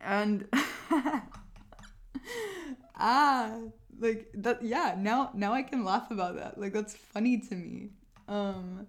And 0.00 0.46
ah, 2.96 3.58
like 3.98 4.28
that 4.34 4.62
yeah, 4.62 4.94
now 4.96 5.30
now 5.34 5.52
I 5.52 5.62
can 5.62 5.84
laugh 5.84 6.12
about 6.12 6.36
that. 6.36 6.56
Like 6.56 6.72
that's 6.72 6.94
funny 6.94 7.40
to 7.48 7.56
me. 7.56 7.90
Um 8.28 8.86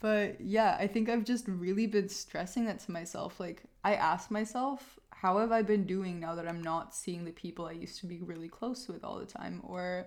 but 0.00 0.40
yeah, 0.40 0.76
I 0.80 0.86
think 0.86 1.08
I've 1.08 1.24
just 1.24 1.46
really 1.46 1.86
been 1.86 2.08
stressing 2.08 2.64
that 2.64 2.80
to 2.80 2.90
myself. 2.90 3.38
Like 3.38 3.62
I 3.84 3.94
ask 3.94 4.30
myself, 4.30 4.98
how 5.10 5.38
have 5.38 5.52
I 5.52 5.62
been 5.62 5.84
doing 5.84 6.18
now 6.18 6.34
that 6.34 6.48
I'm 6.48 6.62
not 6.62 6.94
seeing 6.94 7.24
the 7.24 7.32
people 7.32 7.66
I 7.66 7.72
used 7.72 8.00
to 8.00 8.06
be 8.06 8.20
really 8.20 8.48
close 8.48 8.88
with 8.88 9.04
all 9.04 9.18
the 9.18 9.26
time 9.26 9.60
or 9.62 10.06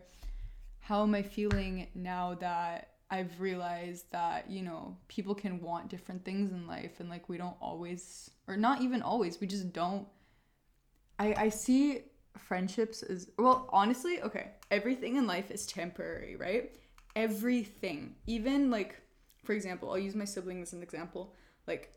how 0.80 1.04
am 1.04 1.14
I 1.14 1.22
feeling 1.22 1.88
now 1.94 2.34
that 2.36 2.90
I've 3.12 3.40
realized 3.40 4.12
that, 4.12 4.50
you 4.50 4.64
know, 4.64 4.98
people 5.08 5.36
can 5.36 5.62
want 5.62 5.90
different 5.90 6.26
things 6.26 6.52
in 6.52 6.66
life 6.66 7.00
and 7.00 7.10
like 7.10 7.30
we 7.30 7.38
don't 7.38 7.56
always 7.62 8.32
or 8.48 8.58
not 8.58 8.82
even 8.82 9.04
always, 9.04 9.40
we 9.40 9.48
just 9.48 9.72
don't 9.72 10.08
I 11.20 11.36
I 11.38 11.50
see 11.50 12.06
friendships 12.38 13.04
as, 13.04 13.30
well 13.38 13.70
honestly 13.72 14.20
okay 14.24 14.52
everything 14.72 15.18
in 15.18 15.28
life 15.28 15.52
is 15.52 15.68
temporary 15.68 16.36
right 16.36 16.76
everything 17.16 18.16
even 18.26 18.72
like 18.72 19.00
for 19.44 19.54
example 19.54 19.92
i'll 19.92 20.00
use 20.00 20.16
my 20.16 20.26
sibling 20.26 20.62
as 20.62 20.74
an 20.74 20.82
example 20.82 21.34
like 21.68 21.94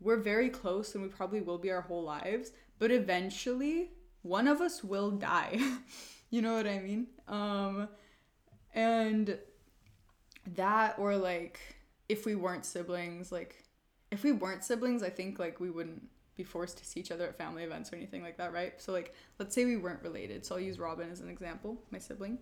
we're 0.00 0.16
very 0.16 0.48
close 0.48 0.94
and 0.94 1.02
we 1.02 1.08
probably 1.08 1.40
will 1.40 1.58
be 1.58 1.70
our 1.70 1.82
whole 1.82 2.02
lives 2.02 2.52
but 2.78 2.90
eventually 2.90 3.90
one 4.22 4.46
of 4.46 4.60
us 4.60 4.84
will 4.84 5.10
die 5.10 5.58
you 6.30 6.40
know 6.42 6.54
what 6.54 6.66
i 6.66 6.78
mean 6.78 7.06
um 7.28 7.88
and 8.74 9.38
that 10.54 10.94
or 10.98 11.16
like 11.16 11.60
if 12.08 12.24
we 12.24 12.34
weren't 12.34 12.64
siblings 12.64 13.30
like 13.30 13.64
if 14.10 14.22
we 14.22 14.32
weren't 14.32 14.64
siblings 14.64 15.02
i 15.02 15.10
think 15.10 15.38
like 15.38 15.60
we 15.60 15.70
wouldn't 15.70 16.02
be 16.40 16.44
forced 16.44 16.78
to 16.78 16.86
see 16.86 16.98
each 17.00 17.10
other 17.10 17.28
at 17.28 17.36
family 17.36 17.62
events 17.64 17.92
or 17.92 17.96
anything 17.96 18.22
like 18.22 18.38
that, 18.38 18.50
right? 18.50 18.80
So 18.80 18.92
like 18.92 19.14
let's 19.38 19.54
say 19.54 19.66
we 19.66 19.76
weren't 19.76 20.02
related. 20.02 20.46
So 20.46 20.54
I'll 20.54 20.60
use 20.60 20.78
Robin 20.78 21.10
as 21.10 21.20
an 21.20 21.28
example, 21.28 21.76
my 21.90 21.98
sibling. 21.98 22.38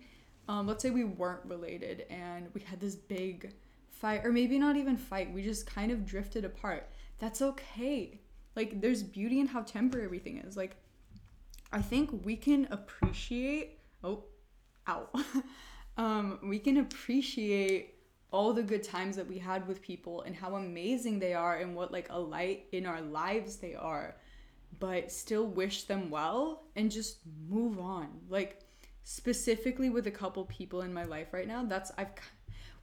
Um, 0.47 0.69
let's 0.69 0.83
say 0.83 0.91
we 0.91 1.05
weren't 1.05 1.45
related 1.45 2.07
and 2.09 2.47
we 2.55 2.61
had 2.61 2.81
this 2.81 2.95
big 2.95 3.53
fight 4.01 4.25
or 4.25 4.33
maybe 4.33 4.59
not 4.59 4.77
even 4.77 4.97
fight. 4.97 5.33
We 5.33 5.43
just 5.43 5.67
kind 5.67 5.91
of 5.91 6.07
drifted 6.07 6.45
apart. 6.45 6.89
That's 7.19 7.43
okay. 7.43 8.21
Like 8.57 8.81
there's 8.81 9.03
beauty 9.03 9.41
in 9.41 9.47
how 9.47 9.63
temporary 9.63 10.07
everything 10.07 10.39
is. 10.39 10.57
Like 10.57 10.77
I 11.73 11.83
think 11.83 12.25
we 12.25 12.37
can 12.37 12.67
appreciate 12.71 13.79
oh 14.03 14.25
ow. 14.89 15.09
um, 15.97 16.39
we 16.45 16.59
can 16.59 16.79
appreciate 16.79 17.95
all 18.31 18.53
the 18.53 18.63
good 18.63 18.83
times 18.83 19.17
that 19.17 19.27
we 19.27 19.39
had 19.39 19.67
with 19.67 19.81
people 19.81 20.23
and 20.23 20.37
how 20.37 20.57
amazing 20.57 21.19
they 21.19 21.35
are 21.35 21.57
and 21.57 21.75
what 21.75 21.93
like 21.93 22.09
a 22.11 22.19
light 22.19 22.67
in 22.73 22.85
our 22.85 23.01
lives 23.01 23.57
they 23.57 23.75
are 23.75 24.17
but 24.79 25.11
still 25.11 25.47
wish 25.47 25.85
them 25.85 26.11
well 26.11 26.65
and 26.77 26.91
just 26.91 27.21
move 27.49 27.79
on 27.79 28.07
like 28.29 28.61
specifically 29.03 29.89
with 29.89 30.07
a 30.07 30.11
couple 30.11 30.45
people 30.45 30.83
in 30.83 30.93
my 30.93 31.05
life 31.05 31.29
right 31.33 31.49
now 31.49 31.65
that's 31.65 31.91
i've 31.97 32.15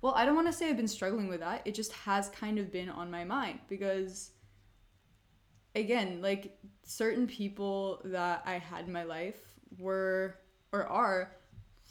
well 0.02 0.14
i 0.16 0.26
don't 0.26 0.36
want 0.36 0.48
to 0.48 0.54
say 0.54 0.70
i've 0.70 0.78
been 0.78 0.88
struggling 0.88 1.28
with 1.28 1.40
that 1.40 1.62
it 1.66 1.74
just 1.74 1.92
has 1.94 2.30
kind 2.30 2.60
of 2.60 2.72
been 2.72 2.90
on 2.90 3.10
my 3.10 3.24
mind 3.24 3.60
because 3.68 4.32
again 5.76 6.22
like 6.22 6.58
certain 6.84 7.28
people 7.28 8.02
that 8.06 8.42
i 8.46 8.58
had 8.58 8.86
in 8.86 8.92
my 8.92 9.04
life 9.04 9.40
were 9.78 10.36
or 10.72 10.86
are 10.88 11.32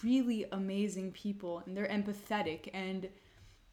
really 0.03 0.45
amazing 0.53 1.13
people 1.13 1.63
and 1.67 1.77
they're 1.77 1.87
empathetic 1.89 2.69
and 2.75 3.09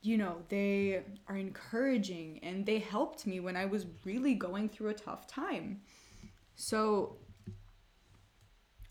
you 0.01 0.17
know, 0.17 0.37
they 0.49 1.03
are 1.27 1.37
encouraging 1.37 2.39
and 2.41 2.65
they 2.65 2.79
helped 2.79 3.27
me 3.27 3.39
when 3.39 3.55
I 3.55 3.65
was 3.65 3.85
really 4.03 4.33
going 4.33 4.67
through 4.67 4.89
a 4.89 4.93
tough 4.93 5.27
time. 5.27 5.81
So, 6.55 7.17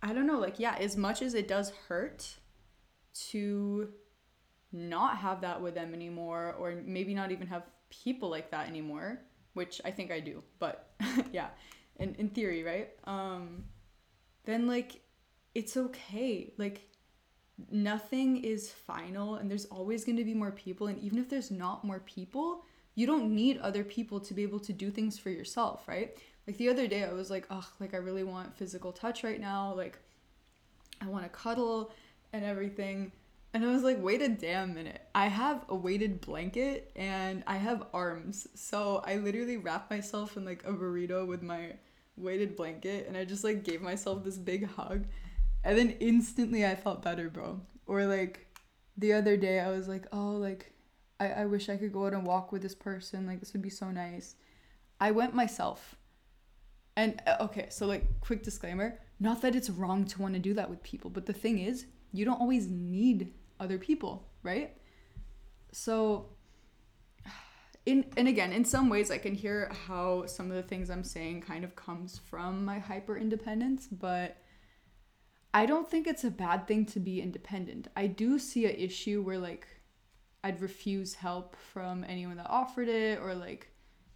I 0.02 0.12
don't 0.12 0.26
know, 0.26 0.38
like, 0.38 0.58
yeah, 0.58 0.76
as 0.78 0.96
much 0.96 1.20
as 1.20 1.34
it 1.34 1.48
does 1.48 1.72
hurt 1.88 2.36
to 3.30 3.88
not 4.72 5.16
have 5.18 5.40
that 5.40 5.60
with 5.60 5.74
them 5.74 5.94
anymore, 5.94 6.54
or 6.58 6.74
maybe 6.84 7.14
not 7.14 7.32
even 7.32 7.46
have 7.46 7.64
people 7.90 8.28
like 8.28 8.50
that 8.50 8.68
anymore, 8.68 9.20
which 9.54 9.80
I 9.84 9.90
think 9.90 10.10
I 10.10 10.20
do, 10.20 10.42
but 10.58 10.92
yeah, 11.32 11.48
in, 11.96 12.14
in 12.16 12.28
theory, 12.28 12.62
right? 12.62 12.90
Um, 13.04 13.64
then, 14.44 14.66
like, 14.66 15.00
it's 15.54 15.76
okay. 15.76 16.52
Like, 16.56 16.90
nothing 17.70 18.42
is 18.44 18.70
final 18.70 19.34
and 19.36 19.50
there's 19.50 19.66
always 19.66 20.04
going 20.04 20.16
to 20.16 20.24
be 20.24 20.34
more 20.34 20.50
people 20.50 20.86
and 20.86 20.98
even 21.00 21.18
if 21.18 21.28
there's 21.28 21.50
not 21.50 21.84
more 21.84 22.00
people 22.00 22.64
you 22.94 23.06
don't 23.06 23.34
need 23.34 23.58
other 23.58 23.84
people 23.84 24.18
to 24.20 24.34
be 24.34 24.42
able 24.42 24.60
to 24.60 24.72
do 24.72 24.90
things 24.90 25.18
for 25.18 25.30
yourself 25.30 25.86
right 25.86 26.16
like 26.46 26.56
the 26.56 26.68
other 26.68 26.86
day 26.86 27.04
i 27.04 27.12
was 27.12 27.30
like 27.30 27.46
oh 27.50 27.66
like 27.78 27.94
i 27.94 27.96
really 27.96 28.24
want 28.24 28.56
physical 28.56 28.92
touch 28.92 29.22
right 29.24 29.40
now 29.40 29.74
like 29.74 29.98
i 31.00 31.06
want 31.06 31.22
to 31.22 31.28
cuddle 31.28 31.92
and 32.32 32.44
everything 32.44 33.12
and 33.52 33.64
i 33.64 33.68
was 33.68 33.82
like 33.82 34.00
wait 34.00 34.22
a 34.22 34.28
damn 34.28 34.74
minute 34.74 35.02
i 35.14 35.26
have 35.26 35.64
a 35.68 35.74
weighted 35.74 36.20
blanket 36.20 36.90
and 36.96 37.42
i 37.46 37.56
have 37.56 37.86
arms 37.92 38.46
so 38.54 39.02
i 39.06 39.16
literally 39.16 39.56
wrapped 39.56 39.90
myself 39.90 40.36
in 40.36 40.44
like 40.44 40.62
a 40.64 40.72
burrito 40.72 41.26
with 41.26 41.42
my 41.42 41.72
weighted 42.16 42.56
blanket 42.56 43.06
and 43.08 43.16
i 43.16 43.24
just 43.24 43.44
like 43.44 43.64
gave 43.64 43.80
myself 43.80 44.22
this 44.24 44.38
big 44.38 44.66
hug 44.66 45.04
and 45.64 45.76
then 45.76 45.96
instantly 46.00 46.64
I 46.64 46.74
felt 46.74 47.02
better, 47.02 47.28
bro. 47.28 47.60
Or 47.86 48.06
like 48.06 48.46
the 48.96 49.12
other 49.12 49.36
day 49.36 49.60
I 49.60 49.70
was 49.70 49.88
like, 49.88 50.06
oh, 50.12 50.32
like 50.32 50.72
I, 51.18 51.28
I 51.28 51.46
wish 51.46 51.68
I 51.68 51.76
could 51.76 51.92
go 51.92 52.06
out 52.06 52.14
and 52.14 52.26
walk 52.26 52.52
with 52.52 52.62
this 52.62 52.74
person. 52.74 53.26
Like 53.26 53.40
this 53.40 53.52
would 53.52 53.62
be 53.62 53.70
so 53.70 53.90
nice. 53.90 54.36
I 55.00 55.10
went 55.10 55.34
myself. 55.34 55.96
And 56.96 57.20
uh, 57.26 57.36
okay, 57.42 57.66
so 57.70 57.86
like 57.86 58.20
quick 58.20 58.42
disclaimer, 58.42 58.98
not 59.18 59.42
that 59.42 59.54
it's 59.54 59.70
wrong 59.70 60.04
to 60.06 60.22
want 60.22 60.34
to 60.34 60.40
do 60.40 60.54
that 60.54 60.68
with 60.68 60.82
people, 60.82 61.10
but 61.10 61.26
the 61.26 61.32
thing 61.32 61.58
is, 61.58 61.86
you 62.12 62.24
don't 62.24 62.40
always 62.40 62.66
need 62.68 63.32
other 63.60 63.78
people, 63.78 64.28
right? 64.42 64.76
So 65.72 66.30
in 67.86 68.06
and 68.16 68.28
again, 68.28 68.52
in 68.52 68.64
some 68.64 68.88
ways 68.88 69.10
I 69.10 69.18
can 69.18 69.34
hear 69.34 69.70
how 69.86 70.26
some 70.26 70.50
of 70.50 70.56
the 70.56 70.62
things 70.62 70.90
I'm 70.90 71.04
saying 71.04 71.42
kind 71.42 71.64
of 71.64 71.76
comes 71.76 72.18
from 72.18 72.64
my 72.64 72.78
hyper 72.78 73.16
independence, 73.16 73.86
but 73.86 74.36
I 75.52 75.66
don't 75.66 75.90
think 75.90 76.06
it's 76.06 76.24
a 76.24 76.30
bad 76.30 76.66
thing 76.66 76.86
to 76.86 77.00
be 77.00 77.20
independent. 77.20 77.88
I 77.96 78.06
do 78.06 78.38
see 78.38 78.66
a 78.66 78.70
issue 78.70 79.22
where 79.22 79.38
like 79.38 79.66
I'd 80.42 80.60
refuse 80.60 81.14
help 81.14 81.56
from 81.56 82.04
anyone 82.08 82.36
that 82.36 82.48
offered 82.48 82.88
it 82.88 83.20
or 83.20 83.34
like 83.34 83.68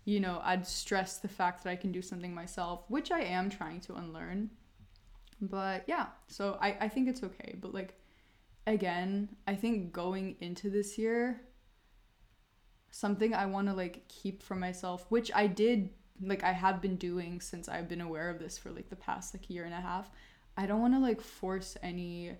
you 0.04 0.20
know, 0.20 0.40
I'd 0.44 0.66
stress 0.66 1.18
the 1.18 1.28
fact 1.28 1.64
that 1.64 1.70
I 1.70 1.76
can 1.76 1.90
do 1.90 2.02
something 2.02 2.34
myself, 2.34 2.84
which 2.88 3.10
I 3.10 3.20
am 3.20 3.48
trying 3.48 3.80
to 3.82 3.94
unlearn. 3.94 4.50
But 5.40 5.84
yeah, 5.86 6.08
so 6.28 6.58
I, 6.60 6.76
I 6.80 6.88
think 6.88 7.08
it's 7.08 7.22
okay. 7.22 7.56
But 7.60 7.72
like 7.72 7.94
again, 8.66 9.36
I 9.46 9.54
think 9.54 9.92
going 9.92 10.36
into 10.40 10.70
this 10.70 10.98
year, 10.98 11.40
something 12.90 13.34
I 13.34 13.46
want 13.46 13.68
to 13.68 13.74
like 13.74 14.08
keep 14.08 14.42
for 14.42 14.54
myself, 14.54 15.06
which 15.08 15.30
I 15.34 15.46
did 15.46 15.90
like 16.22 16.44
I 16.44 16.52
have 16.52 16.80
been 16.80 16.96
doing 16.96 17.40
since 17.40 17.68
I've 17.68 17.88
been 17.88 18.00
aware 18.00 18.30
of 18.30 18.38
this 18.38 18.56
for 18.56 18.70
like 18.70 18.88
the 18.88 18.96
past 18.96 19.34
like 19.34 19.50
year 19.50 19.64
and 19.64 19.74
a 19.74 19.80
half. 19.80 20.10
I 20.56 20.66
don't 20.66 20.80
want 20.80 20.94
to 20.94 21.00
like 21.00 21.20
force 21.20 21.76
any 21.82 22.36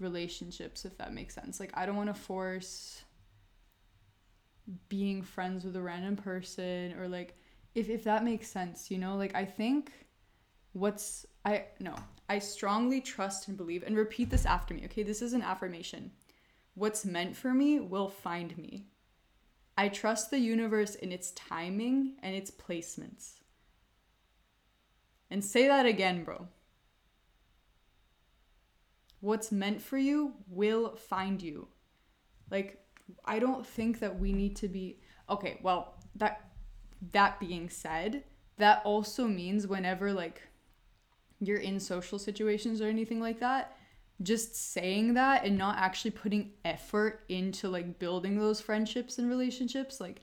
relationships 0.00 0.84
if 0.84 0.98
that 0.98 1.14
makes 1.14 1.34
sense. 1.34 1.60
Like 1.60 1.70
I 1.74 1.86
don't 1.86 1.96
want 1.96 2.14
to 2.14 2.20
force 2.20 3.04
being 4.88 5.22
friends 5.22 5.64
with 5.64 5.76
a 5.76 5.82
random 5.82 6.16
person 6.16 6.94
or 6.98 7.06
like 7.06 7.38
if 7.74 7.88
if 7.88 8.04
that 8.04 8.24
makes 8.24 8.48
sense, 8.48 8.90
you 8.90 8.98
know? 8.98 9.16
Like 9.16 9.34
I 9.34 9.44
think 9.44 9.92
what's 10.72 11.24
I 11.44 11.66
no, 11.78 11.94
I 12.28 12.38
strongly 12.38 13.00
trust 13.00 13.48
and 13.48 13.56
believe 13.56 13.82
and 13.82 13.96
repeat 13.96 14.30
this 14.30 14.46
after 14.46 14.74
me. 14.74 14.84
Okay, 14.86 15.02
this 15.02 15.22
is 15.22 15.32
an 15.32 15.42
affirmation. 15.42 16.12
What's 16.74 17.04
meant 17.04 17.36
for 17.36 17.52
me 17.52 17.80
will 17.80 18.08
find 18.08 18.56
me. 18.56 18.86
I 19.76 19.88
trust 19.88 20.30
the 20.30 20.38
universe 20.38 20.94
in 20.94 21.12
its 21.12 21.32
timing 21.32 22.14
and 22.22 22.34
its 22.34 22.50
placements. 22.50 23.40
And 25.30 25.44
say 25.44 25.66
that 25.68 25.86
again, 25.86 26.24
bro. 26.24 26.48
What's 29.20 29.50
meant 29.50 29.82
for 29.82 29.98
you 29.98 30.34
will 30.48 30.96
find 30.96 31.42
you. 31.42 31.68
Like, 32.50 32.84
I 33.24 33.38
don't 33.38 33.66
think 33.66 34.00
that 34.00 34.18
we 34.18 34.32
need 34.32 34.56
to 34.56 34.68
be 34.68 35.00
okay, 35.28 35.58
well, 35.62 35.94
that 36.16 36.50
that 37.12 37.40
being 37.40 37.68
said, 37.68 38.24
that 38.56 38.82
also 38.84 39.26
means 39.26 39.66
whenever 39.66 40.12
like 40.12 40.42
you're 41.46 41.58
in 41.58 41.80
social 41.80 42.18
situations 42.18 42.80
or 42.80 42.88
anything 42.88 43.20
like 43.20 43.40
that, 43.40 43.76
just 44.22 44.72
saying 44.72 45.14
that 45.14 45.44
and 45.44 45.58
not 45.58 45.76
actually 45.78 46.12
putting 46.12 46.52
effort 46.64 47.24
into 47.28 47.68
like 47.68 47.98
building 47.98 48.38
those 48.38 48.60
friendships 48.60 49.18
and 49.18 49.28
relationships, 49.28 50.00
like 50.00 50.22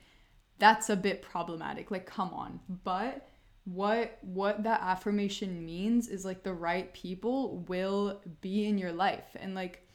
that's 0.60 0.90
a 0.90 0.96
bit 0.96 1.22
problematic. 1.22 1.92
Like, 1.92 2.06
come 2.06 2.34
on. 2.34 2.60
But 2.84 3.28
what 3.66 4.18
what 4.22 4.64
that 4.64 4.82
affirmation 4.82 5.64
means 5.64 6.08
is 6.08 6.26
like 6.26 6.44
the 6.44 6.54
right 6.54 6.94
people 6.94 7.64
will 7.68 8.20
be 8.42 8.66
in 8.66 8.78
your 8.78 8.92
life 8.92 9.36
and 9.36 9.54
like 9.54 9.86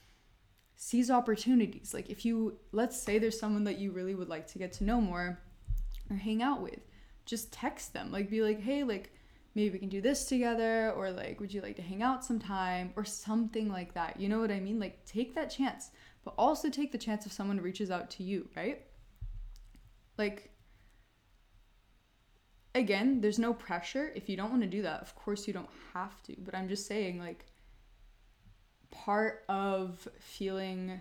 seize 0.77 1.11
opportunities 1.11 1.93
like 1.93 2.09
if 2.09 2.25
you 2.25 2.57
let's 2.71 3.01
say 3.01 3.19
there's 3.19 3.39
someone 3.39 3.65
that 3.65 3.79
you 3.79 3.91
really 3.91 4.15
would 4.15 4.29
like 4.29 4.47
to 4.47 4.59
get 4.59 4.73
to 4.73 4.85
know 4.85 5.01
more 5.01 5.39
or 6.11 6.17
hang 6.17 6.43
out 6.43 6.63
with 6.63 6.79
just 7.25 7.53
text 7.53 7.93
them 7.93 8.13
like 8.13 8.31
be 8.31 8.41
like 8.41 8.61
hey 8.61 8.85
like 8.85 9.13
maybe 9.57 9.71
we 9.71 9.79
can 9.81 9.89
do 9.89 10.01
this 10.01 10.27
together 10.27 10.93
or 10.93 11.11
like 11.11 11.41
would 11.41 11.53
you 11.53 11.61
like 11.61 11.75
to 11.75 11.83
hang 11.83 12.03
out 12.03 12.25
sometime 12.25 12.93
or 12.95 13.05
something 13.05 13.69
like 13.69 13.95
that 13.95 14.21
you 14.21 14.29
know 14.29 14.39
what 14.39 14.53
i 14.53 14.61
mean 14.61 14.79
like 14.79 15.05
take 15.05 15.35
that 15.35 15.51
chance 15.51 15.91
but 16.25 16.35
also 16.39 16.71
take 16.71 16.93
the 16.93 16.99
chance 16.99 17.27
if 17.27 17.33
someone 17.33 17.61
reaches 17.61 17.91
out 17.91 18.09
to 18.09 18.23
you 18.23 18.49
right 18.55 18.87
like 20.17 20.53
again, 22.77 23.21
there's 23.21 23.39
no 23.39 23.53
pressure. 23.55 24.13
If 24.15 24.29
you 24.29 24.37
don't 24.37 24.51
want 24.51 24.63
to 24.63 24.69
do 24.69 24.83
that, 24.83 25.01
of 25.01 25.15
course 25.17 25.47
you 25.47 25.53
don't 25.53 25.69
have 25.95 26.23
to. 26.25 26.37
But 26.39 26.55
I'm 26.55 26.69
just 26.69 26.87
saying, 26.87 27.19
like, 27.19 27.47
part 28.91 29.45
of 29.49 30.07
feeling 30.21 31.01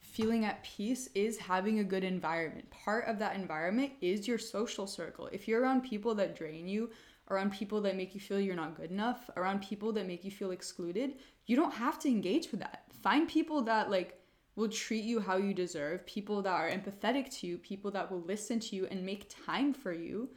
feeling 0.00 0.44
at 0.44 0.64
peace 0.64 1.08
is 1.14 1.38
having 1.38 1.78
a 1.78 1.84
good 1.84 2.02
environment. 2.02 2.68
Part 2.70 3.06
of 3.06 3.20
that 3.20 3.36
environment 3.36 3.92
is 4.00 4.26
your 4.26 4.38
social 4.38 4.84
circle. 4.88 5.28
If 5.30 5.46
you're 5.46 5.62
around 5.62 5.82
people 5.82 6.16
that 6.16 6.34
drain 6.34 6.66
you, 6.66 6.90
around 7.30 7.52
people 7.52 7.80
that 7.82 7.96
make 7.96 8.14
you 8.14 8.20
feel 8.20 8.40
you're 8.40 8.56
not 8.56 8.76
good 8.76 8.90
enough, 8.90 9.30
around 9.36 9.62
people 9.62 9.92
that 9.92 10.06
make 10.06 10.24
you 10.24 10.30
feel 10.30 10.50
excluded, 10.50 11.14
you 11.46 11.56
don't 11.56 11.72
have 11.72 11.98
to 12.00 12.08
engage 12.08 12.50
with 12.50 12.60
that. 12.60 12.84
Find 13.02 13.28
people 13.28 13.62
that 13.62 13.90
like 13.90 14.20
will 14.56 14.68
treat 14.68 15.04
you 15.04 15.20
how 15.20 15.36
you 15.36 15.54
deserve, 15.54 16.04
people 16.06 16.42
that 16.42 16.52
are 16.52 16.68
empathetic 16.68 17.30
to 17.40 17.46
you, 17.46 17.58
people 17.58 17.90
that 17.92 18.10
will 18.10 18.20
listen 18.22 18.58
to 18.60 18.76
you 18.76 18.86
and 18.90 19.04
make 19.04 19.32
time 19.46 19.72
for 19.72 19.92
you 19.92 20.28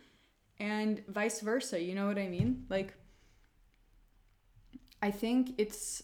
and 0.59 1.03
vice 1.07 1.41
versa. 1.41 1.81
You 1.81 1.95
know 1.95 2.07
what 2.07 2.19
I 2.19 2.27
mean? 2.27 2.65
Like, 2.69 2.93
I 5.01 5.11
think 5.11 5.55
it's 5.57 6.03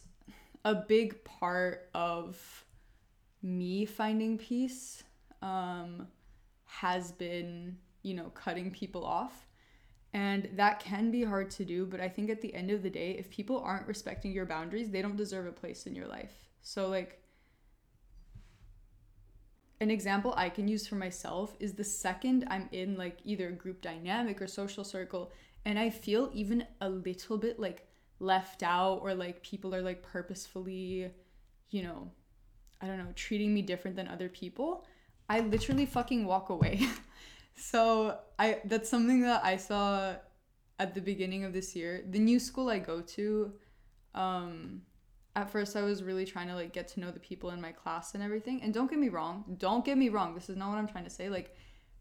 a 0.65 0.75
big 0.75 1.23
part 1.23 1.89
of 1.93 2.65
me 3.41 3.85
finding 3.85 4.37
peace 4.37 5.03
um, 5.41 6.07
has 6.65 7.11
been, 7.13 7.77
you 8.01 8.13
know, 8.13 8.29
cutting 8.31 8.71
people 8.71 9.05
off. 9.05 9.47
And 10.13 10.49
that 10.55 10.79
can 10.79 11.11
be 11.11 11.23
hard 11.23 11.51
to 11.51 11.65
do, 11.65 11.85
but 11.85 12.01
I 12.01 12.09
think 12.09 12.29
at 12.29 12.41
the 12.41 12.53
end 12.53 12.71
of 12.71 12.81
the 12.81 12.89
day, 12.89 13.11
if 13.19 13.29
people 13.29 13.59
aren't 13.59 13.87
respecting 13.87 14.31
your 14.31 14.45
boundaries, 14.45 14.89
they 14.89 15.03
don't 15.03 15.15
deserve 15.15 15.45
a 15.45 15.51
place 15.51 15.85
in 15.85 15.95
your 15.95 16.07
life. 16.07 16.33
So, 16.63 16.87
like, 16.87 17.21
an 19.81 19.91
example 19.91 20.33
I 20.35 20.49
can 20.49 20.67
use 20.67 20.87
for 20.87 20.95
myself 20.95 21.55
is 21.59 21.73
the 21.73 21.83
second 21.83 22.45
I'm 22.49 22.67
in 22.71 22.97
like 22.97 23.19
either 23.23 23.47
a 23.47 23.53
group 23.53 23.81
dynamic 23.81 24.41
or 24.41 24.47
social 24.47 24.83
circle 24.83 25.31
and 25.65 25.79
I 25.79 25.89
feel 25.89 26.29
even 26.33 26.65
a 26.81 26.89
little 26.89 27.37
bit 27.37 27.59
like 27.59 27.87
left 28.19 28.63
out 28.63 28.99
or 29.01 29.13
like 29.13 29.41
people 29.41 29.73
are 29.73 29.81
like 29.81 30.03
purposefully, 30.03 31.11
you 31.69 31.83
know, 31.83 32.11
I 32.81 32.87
don't 32.87 32.97
know, 32.97 33.11
treating 33.15 33.53
me 33.53 33.61
different 33.61 33.95
than 33.95 34.07
other 34.07 34.29
people, 34.29 34.85
I 35.29 35.41
literally 35.41 35.85
fucking 35.85 36.25
walk 36.25 36.49
away. 36.49 36.81
so, 37.59 38.17
I 38.37 38.59
that's 38.65 38.89
something 38.89 39.21
that 39.21 39.43
I 39.43 39.57
saw 39.57 40.15
at 40.79 40.93
the 40.95 41.01
beginning 41.01 41.43
of 41.43 41.53
this 41.53 41.75
year. 41.75 42.03
The 42.09 42.19
new 42.19 42.39
school 42.39 42.69
I 42.69 42.79
go 42.79 43.01
to 43.01 43.53
um 44.15 44.81
at 45.35 45.49
first 45.51 45.75
I 45.75 45.83
was 45.83 46.03
really 46.03 46.25
trying 46.25 46.47
to 46.47 46.55
like 46.55 46.73
get 46.73 46.87
to 46.89 46.99
know 46.99 47.11
the 47.11 47.19
people 47.19 47.51
in 47.51 47.61
my 47.61 47.71
class 47.71 48.13
and 48.15 48.23
everything. 48.23 48.61
And 48.63 48.73
don't 48.73 48.89
get 48.89 48.99
me 48.99 49.09
wrong, 49.09 49.43
don't 49.57 49.85
get 49.85 49.97
me 49.97 50.09
wrong. 50.09 50.33
This 50.33 50.49
is 50.49 50.57
not 50.57 50.69
what 50.69 50.77
I'm 50.77 50.87
trying 50.87 51.03
to 51.03 51.09
say. 51.09 51.29
Like 51.29 51.55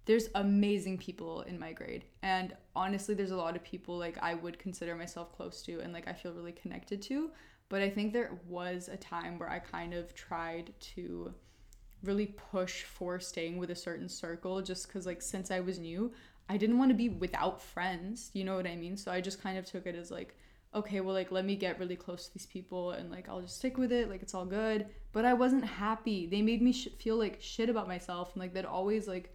there's 0.06 0.28
amazing 0.36 0.96
people 0.98 1.42
in 1.42 1.58
my 1.58 1.72
grade. 1.72 2.04
And 2.22 2.56
honestly, 2.74 3.14
there's 3.14 3.30
a 3.30 3.36
lot 3.36 3.56
of 3.56 3.62
people 3.62 3.98
like 3.98 4.16
I 4.22 4.34
would 4.34 4.58
consider 4.58 4.94
myself 4.94 5.36
close 5.36 5.60
to 5.62 5.80
and 5.80 5.92
like 5.92 6.08
I 6.08 6.14
feel 6.14 6.32
really 6.32 6.52
connected 6.52 7.02
to. 7.02 7.30
But 7.68 7.82
I 7.82 7.90
think 7.90 8.12
there 8.12 8.40
was 8.48 8.88
a 8.88 8.96
time 8.96 9.38
where 9.38 9.50
I 9.50 9.58
kind 9.58 9.92
of 9.92 10.14
tried 10.14 10.72
to 10.94 11.34
really 12.02 12.26
push 12.26 12.82
for 12.84 13.18
staying 13.18 13.58
with 13.58 13.70
a 13.70 13.74
certain 13.74 14.08
circle 14.08 14.62
just 14.62 14.88
cuz 14.88 15.06
like 15.06 15.22
since 15.22 15.50
I 15.50 15.60
was 15.60 15.78
new, 15.78 16.12
I 16.48 16.56
didn't 16.56 16.78
want 16.78 16.90
to 16.90 16.94
be 16.94 17.08
without 17.08 17.60
friends. 17.60 18.30
You 18.34 18.44
know 18.44 18.56
what 18.56 18.66
I 18.66 18.76
mean? 18.76 18.96
So 18.96 19.10
I 19.10 19.20
just 19.20 19.42
kind 19.42 19.58
of 19.58 19.64
took 19.64 19.86
it 19.86 19.94
as 19.94 20.10
like 20.10 20.36
okay, 20.74 21.00
well, 21.00 21.14
like, 21.14 21.32
let 21.32 21.44
me 21.44 21.56
get 21.56 21.78
really 21.78 21.96
close 21.96 22.26
to 22.26 22.34
these 22.34 22.46
people 22.46 22.92
and, 22.92 23.10
like, 23.10 23.28
I'll 23.28 23.40
just 23.40 23.56
stick 23.56 23.78
with 23.78 23.92
it. 23.92 24.10
Like, 24.10 24.22
it's 24.22 24.34
all 24.34 24.44
good. 24.44 24.86
But 25.12 25.24
I 25.24 25.34
wasn't 25.34 25.64
happy. 25.64 26.26
They 26.26 26.42
made 26.42 26.60
me 26.60 26.72
sh- 26.72 26.88
feel 26.98 27.16
like 27.16 27.38
shit 27.40 27.70
about 27.70 27.88
myself. 27.88 28.32
And, 28.34 28.40
like, 28.42 28.52
they'd 28.52 28.64
always, 28.64 29.08
like, 29.08 29.34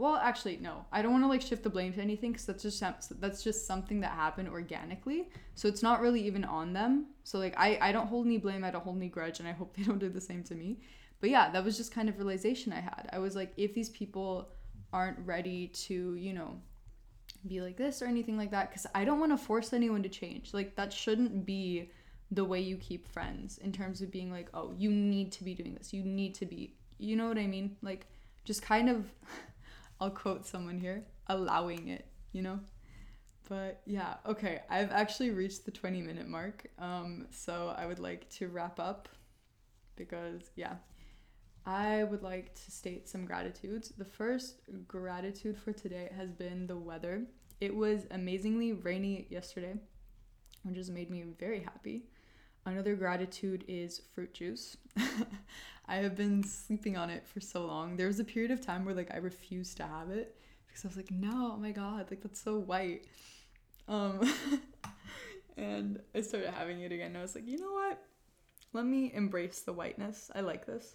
well, 0.00 0.16
actually, 0.16 0.56
no. 0.56 0.86
I 0.90 1.02
don't 1.02 1.12
want 1.12 1.24
to 1.24 1.28
like 1.28 1.42
shift 1.42 1.62
the 1.62 1.68
blame 1.68 1.92
to 1.92 2.00
anything 2.00 2.32
because 2.32 2.46
that's 2.46 2.62
just 2.62 3.20
that's 3.20 3.42
just 3.42 3.66
something 3.66 4.00
that 4.00 4.12
happened 4.12 4.48
organically. 4.48 5.28
So 5.56 5.68
it's 5.68 5.82
not 5.82 6.00
really 6.00 6.22
even 6.26 6.42
on 6.42 6.72
them. 6.72 7.08
So 7.22 7.38
like 7.38 7.54
I 7.58 7.78
I 7.82 7.92
don't 7.92 8.06
hold 8.06 8.24
any 8.24 8.38
blame. 8.38 8.64
I 8.64 8.70
don't 8.70 8.82
hold 8.82 8.96
any 8.96 9.10
grudge, 9.10 9.40
and 9.40 9.48
I 9.48 9.52
hope 9.52 9.76
they 9.76 9.82
don't 9.82 9.98
do 9.98 10.08
the 10.08 10.20
same 10.20 10.42
to 10.44 10.54
me. 10.54 10.78
But 11.20 11.28
yeah, 11.28 11.50
that 11.50 11.62
was 11.62 11.76
just 11.76 11.92
kind 11.92 12.08
of 12.08 12.16
realization 12.16 12.72
I 12.72 12.80
had. 12.80 13.10
I 13.12 13.18
was 13.18 13.36
like, 13.36 13.52
if 13.58 13.74
these 13.74 13.90
people 13.90 14.48
aren't 14.90 15.18
ready 15.26 15.68
to, 15.68 16.14
you 16.14 16.32
know, 16.32 16.58
be 17.46 17.60
like 17.60 17.76
this 17.76 18.00
or 18.00 18.06
anything 18.06 18.38
like 18.38 18.50
that, 18.52 18.70
because 18.70 18.86
I 18.94 19.04
don't 19.04 19.20
want 19.20 19.32
to 19.32 19.36
force 19.36 19.74
anyone 19.74 20.02
to 20.02 20.08
change. 20.08 20.54
Like 20.54 20.76
that 20.76 20.94
shouldn't 20.94 21.44
be 21.44 21.90
the 22.30 22.44
way 22.44 22.58
you 22.60 22.78
keep 22.78 23.06
friends 23.06 23.58
in 23.58 23.70
terms 23.70 24.00
of 24.00 24.10
being 24.10 24.32
like, 24.32 24.48
oh, 24.54 24.72
you 24.78 24.90
need 24.90 25.30
to 25.32 25.44
be 25.44 25.52
doing 25.52 25.74
this. 25.74 25.92
You 25.92 26.04
need 26.04 26.34
to 26.36 26.46
be, 26.46 26.74
you 26.96 27.16
know 27.16 27.28
what 27.28 27.36
I 27.36 27.46
mean? 27.46 27.76
Like 27.82 28.06
just 28.44 28.62
kind 28.62 28.88
of 28.88 29.04
I'll 30.00 30.10
quote 30.10 30.46
someone 30.46 30.78
here, 30.78 31.04
allowing 31.26 31.88
it, 31.88 32.06
you 32.32 32.42
know? 32.42 32.60
But 33.48 33.82
yeah, 33.84 34.14
okay, 34.26 34.60
I've 34.70 34.92
actually 34.92 35.30
reached 35.30 35.64
the 35.64 35.72
20 35.72 36.00
minute 36.02 36.28
mark. 36.28 36.66
Um, 36.78 37.26
so 37.30 37.74
I 37.76 37.86
would 37.86 37.98
like 37.98 38.28
to 38.30 38.48
wrap 38.48 38.78
up 38.78 39.08
because, 39.96 40.50
yeah, 40.56 40.74
I 41.66 42.04
would 42.04 42.22
like 42.22 42.54
to 42.54 42.70
state 42.70 43.08
some 43.08 43.26
gratitudes. 43.26 43.92
The 43.98 44.04
first 44.04 44.60
gratitude 44.88 45.58
for 45.58 45.72
today 45.72 46.10
has 46.16 46.30
been 46.30 46.66
the 46.66 46.76
weather. 46.76 47.24
It 47.60 47.74
was 47.74 48.06
amazingly 48.10 48.72
rainy 48.72 49.26
yesterday, 49.28 49.74
which 50.62 50.76
has 50.76 50.88
made 50.88 51.10
me 51.10 51.24
very 51.38 51.60
happy. 51.60 52.04
Another 52.66 52.94
gratitude 52.94 53.64
is 53.68 54.02
fruit 54.14 54.34
juice. 54.34 54.76
I 55.88 55.96
have 55.96 56.14
been 56.14 56.44
sleeping 56.44 56.96
on 56.96 57.10
it 57.10 57.26
for 57.26 57.40
so 57.40 57.66
long. 57.66 57.96
There 57.96 58.06
was 58.06 58.20
a 58.20 58.24
period 58.24 58.50
of 58.50 58.60
time 58.60 58.84
where 58.84 58.94
like 58.94 59.12
I 59.12 59.16
refused 59.16 59.78
to 59.78 59.84
have 59.84 60.10
it 60.10 60.36
because 60.66 60.84
I 60.84 60.88
was 60.88 60.96
like, 60.96 61.10
no, 61.10 61.52
oh 61.54 61.56
my 61.56 61.72
god, 61.72 62.10
like 62.10 62.22
that's 62.22 62.40
so 62.40 62.58
white. 62.58 63.06
Um 63.88 64.20
and 65.56 66.00
I 66.14 66.20
started 66.20 66.50
having 66.50 66.80
it 66.82 66.92
again. 66.92 67.16
I 67.16 67.22
was 67.22 67.34
like, 67.34 67.48
you 67.48 67.58
know 67.58 67.72
what? 67.72 68.02
Let 68.72 68.84
me 68.84 69.12
embrace 69.12 69.60
the 69.60 69.72
whiteness. 69.72 70.30
I 70.34 70.42
like 70.42 70.66
this. 70.66 70.94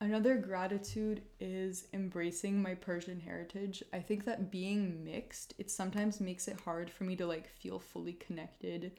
Another 0.00 0.36
gratitude 0.36 1.22
is 1.38 1.86
embracing 1.92 2.60
my 2.60 2.74
Persian 2.74 3.20
heritage. 3.20 3.84
I 3.92 4.00
think 4.00 4.24
that 4.24 4.50
being 4.50 5.04
mixed, 5.04 5.54
it 5.58 5.70
sometimes 5.70 6.20
makes 6.20 6.48
it 6.48 6.58
hard 6.64 6.90
for 6.90 7.04
me 7.04 7.14
to 7.16 7.26
like 7.26 7.48
feel 7.48 7.78
fully 7.78 8.14
connected 8.14 8.92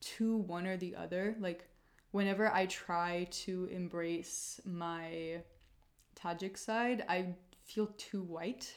to 0.00 0.36
one 0.36 0.66
or 0.66 0.76
the 0.76 0.96
other. 0.96 1.36
Like 1.38 1.68
whenever 2.10 2.52
I 2.52 2.66
try 2.66 3.28
to 3.30 3.68
embrace 3.70 4.60
my 4.64 5.42
Tajik 6.18 6.58
side, 6.58 7.04
I 7.08 7.34
feel 7.64 7.88
too 7.96 8.22
white, 8.22 8.76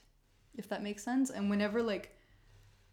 if 0.56 0.70
that 0.70 0.84
makes 0.84 1.04
sense. 1.04 1.30
And 1.30 1.50
whenever 1.50 1.82
like 1.82 2.16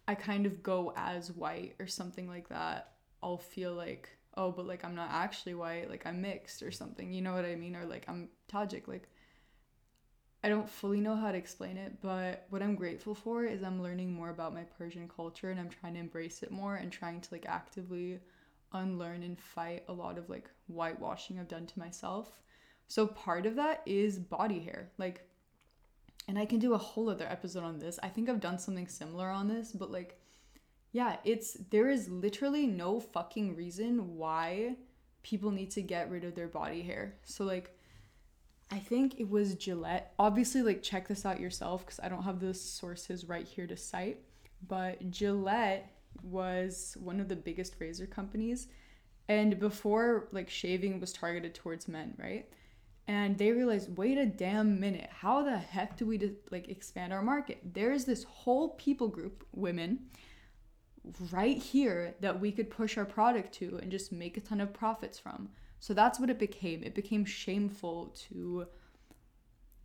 I 0.08 0.14
kind 0.14 0.46
of 0.46 0.62
go 0.62 0.92
as 0.96 1.30
white 1.30 1.74
or 1.78 1.86
something 1.86 2.28
like 2.28 2.48
that, 2.48 2.92
I'll 3.22 3.38
feel 3.38 3.74
like, 3.74 4.08
oh, 4.36 4.50
but 4.50 4.66
like 4.66 4.84
I'm 4.84 4.94
not 4.94 5.10
actually 5.12 5.54
white, 5.54 5.90
like 5.90 6.06
I'm 6.06 6.22
mixed 6.22 6.62
or 6.62 6.70
something. 6.70 7.12
You 7.12 7.22
know 7.22 7.34
what 7.34 7.44
I 7.44 7.54
mean? 7.54 7.76
Or 7.76 7.84
like 7.84 8.06
I'm 8.08 8.28
Tajik. 8.50 8.88
Like 8.88 9.08
I 10.42 10.48
don't 10.48 10.68
fully 10.68 11.00
know 11.00 11.16
how 11.16 11.32
to 11.32 11.38
explain 11.38 11.76
it, 11.76 12.00
but 12.00 12.46
what 12.48 12.62
I'm 12.62 12.74
grateful 12.74 13.14
for 13.14 13.44
is 13.44 13.62
I'm 13.62 13.82
learning 13.82 14.12
more 14.12 14.30
about 14.30 14.54
my 14.54 14.62
Persian 14.62 15.08
culture 15.08 15.50
and 15.50 15.60
I'm 15.60 15.68
trying 15.68 15.94
to 15.94 16.00
embrace 16.00 16.42
it 16.42 16.50
more 16.50 16.76
and 16.76 16.90
trying 16.90 17.20
to 17.20 17.28
like 17.32 17.44
actively 17.46 18.20
unlearn 18.72 19.22
and 19.22 19.38
fight 19.38 19.84
a 19.88 19.92
lot 19.92 20.16
of 20.16 20.30
like 20.30 20.48
whitewashing 20.68 21.38
I've 21.38 21.48
done 21.48 21.66
to 21.66 21.78
myself. 21.78 22.40
So 22.88 23.06
part 23.06 23.44
of 23.44 23.56
that 23.56 23.82
is 23.84 24.18
body 24.18 24.60
hair. 24.60 24.90
Like 24.96 25.26
and 26.26 26.38
I 26.38 26.46
can 26.46 26.58
do 26.58 26.74
a 26.74 26.78
whole 26.78 27.10
other 27.10 27.26
episode 27.26 27.64
on 27.64 27.78
this. 27.78 27.98
I 28.02 28.08
think 28.08 28.28
I've 28.28 28.40
done 28.40 28.58
something 28.58 28.88
similar 28.88 29.28
on 29.28 29.48
this, 29.48 29.72
but 29.72 29.90
like 29.90 30.18
yeah, 30.92 31.16
it's 31.24 31.56
there 31.70 31.90
is 31.90 32.08
literally 32.08 32.66
no 32.66 32.98
fucking 32.98 33.56
reason 33.56 34.16
why 34.16 34.76
people 35.22 35.50
need 35.50 35.70
to 35.72 35.82
get 35.82 36.10
rid 36.10 36.24
of 36.24 36.34
their 36.34 36.48
body 36.48 36.82
hair. 36.82 37.16
So 37.24 37.44
like 37.44 37.76
I 38.70 38.78
think 38.78 39.18
it 39.18 39.28
was 39.28 39.54
Gillette. 39.54 40.14
Obviously 40.18 40.62
like 40.62 40.82
check 40.82 41.08
this 41.08 41.26
out 41.26 41.40
yourself 41.40 41.84
cuz 41.86 41.98
I 42.02 42.08
don't 42.08 42.22
have 42.22 42.40
the 42.40 42.54
sources 42.54 43.28
right 43.28 43.46
here 43.46 43.66
to 43.66 43.76
cite, 43.76 44.22
but 44.66 45.10
Gillette 45.10 45.92
was 46.22 46.96
one 47.00 47.20
of 47.20 47.28
the 47.28 47.36
biggest 47.36 47.76
razor 47.78 48.06
companies 48.06 48.68
and 49.28 49.58
before 49.58 50.28
like 50.32 50.48
shaving 50.48 51.00
was 51.00 51.12
targeted 51.12 51.54
towards 51.54 51.88
men 51.88 52.14
right? 52.18 52.48
And 53.08 53.36
they 53.38 53.50
realized 53.50 53.96
wait 53.98 54.18
a 54.18 54.26
damn 54.26 54.78
minute 54.78 55.10
how 55.10 55.42
the 55.42 55.58
heck 55.58 55.96
do 55.96 56.06
we 56.06 56.36
like 56.50 56.68
expand 56.68 57.12
our 57.12 57.22
market? 57.22 57.74
There's 57.74 58.04
this 58.04 58.22
whole 58.24 58.70
people 58.70 59.08
group 59.08 59.44
women 59.52 60.10
right 61.32 61.56
here 61.56 62.14
that 62.20 62.40
we 62.40 62.52
could 62.52 62.70
push 62.70 62.96
our 62.98 63.04
product 63.04 63.52
to 63.54 63.78
and 63.82 63.90
just 63.90 64.12
make 64.12 64.36
a 64.36 64.40
ton 64.40 64.60
of 64.60 64.72
profits 64.72 65.18
from 65.18 65.48
so 65.80 65.92
that's 65.92 66.20
what 66.20 66.30
it 66.30 66.38
became 66.38 66.84
it 66.84 66.94
became 66.94 67.24
shameful 67.24 68.14
to 68.14 68.66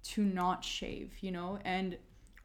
to 0.04 0.24
not 0.24 0.64
shave 0.64 1.14
you 1.22 1.32
know 1.32 1.58
and 1.66 1.98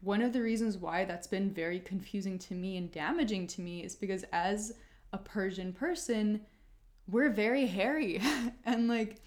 one 0.02 0.22
of 0.22 0.32
the 0.32 0.40
reasons 0.40 0.78
why 0.78 1.04
that's 1.04 1.26
been 1.26 1.50
very 1.50 1.78
confusing 1.78 2.38
to 2.38 2.54
me 2.54 2.76
and 2.78 2.90
damaging 2.90 3.46
to 3.48 3.60
me 3.60 3.84
is 3.84 3.94
because 3.94 4.24
as 4.32 4.72
a 5.12 5.18
Persian 5.18 5.72
person, 5.72 6.40
we're 7.06 7.30
very 7.30 7.66
hairy 7.66 8.20
and 8.64 8.88
like 8.88 9.20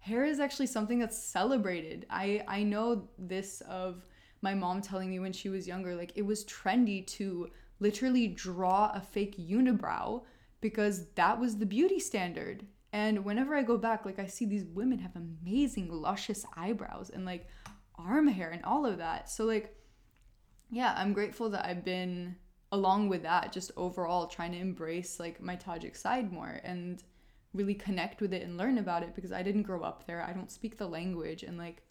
hair 0.00 0.24
is 0.24 0.40
actually 0.40 0.66
something 0.66 0.98
that's 0.98 1.18
celebrated. 1.18 2.06
I 2.10 2.42
I 2.48 2.62
know 2.62 3.08
this 3.18 3.60
of 3.62 4.06
my 4.42 4.54
mom 4.54 4.80
telling 4.80 5.10
me 5.10 5.18
when 5.20 5.32
she 5.32 5.48
was 5.48 5.66
younger 5.66 5.94
like 5.94 6.12
it 6.14 6.22
was 6.22 6.44
trendy 6.44 7.06
to 7.06 7.48
literally 7.80 8.28
draw 8.28 8.90
a 8.94 9.00
fake 9.00 9.36
unibrow 9.38 10.22
because 10.60 11.06
that 11.14 11.38
was 11.38 11.56
the 11.56 11.66
beauty 11.66 12.00
standard. 12.00 12.66
And 12.92 13.24
whenever 13.24 13.54
I 13.54 13.62
go 13.62 13.76
back 13.76 14.04
like 14.04 14.18
I 14.18 14.26
see 14.26 14.46
these 14.46 14.64
women 14.64 14.98
have 15.00 15.16
amazing 15.16 15.90
luscious 15.90 16.44
eyebrows 16.56 17.10
and 17.10 17.24
like 17.24 17.46
arm 17.96 18.28
hair 18.28 18.50
and 18.50 18.64
all 18.64 18.86
of 18.86 18.98
that. 18.98 19.30
So 19.30 19.44
like 19.44 19.74
yeah, 20.70 20.94
I'm 20.96 21.12
grateful 21.12 21.50
that 21.50 21.66
I've 21.66 21.84
been 21.84 22.36
along 22.72 23.08
with 23.08 23.22
that 23.22 23.52
just 23.52 23.70
overall 23.76 24.26
trying 24.26 24.52
to 24.52 24.58
embrace 24.58 25.18
like 25.18 25.40
my 25.40 25.56
Tajik 25.56 25.96
side 25.96 26.30
more 26.30 26.60
and 26.62 27.02
really 27.54 27.74
connect 27.74 28.20
with 28.20 28.34
it 28.34 28.42
and 28.42 28.58
learn 28.58 28.76
about 28.76 29.02
it 29.02 29.14
because 29.14 29.32
I 29.32 29.42
didn't 29.42 29.62
grow 29.62 29.82
up 29.82 30.06
there. 30.06 30.22
I 30.22 30.32
don't 30.32 30.50
speak 30.50 30.76
the 30.76 30.86
language 30.86 31.42
and 31.42 31.56
like 31.56 31.82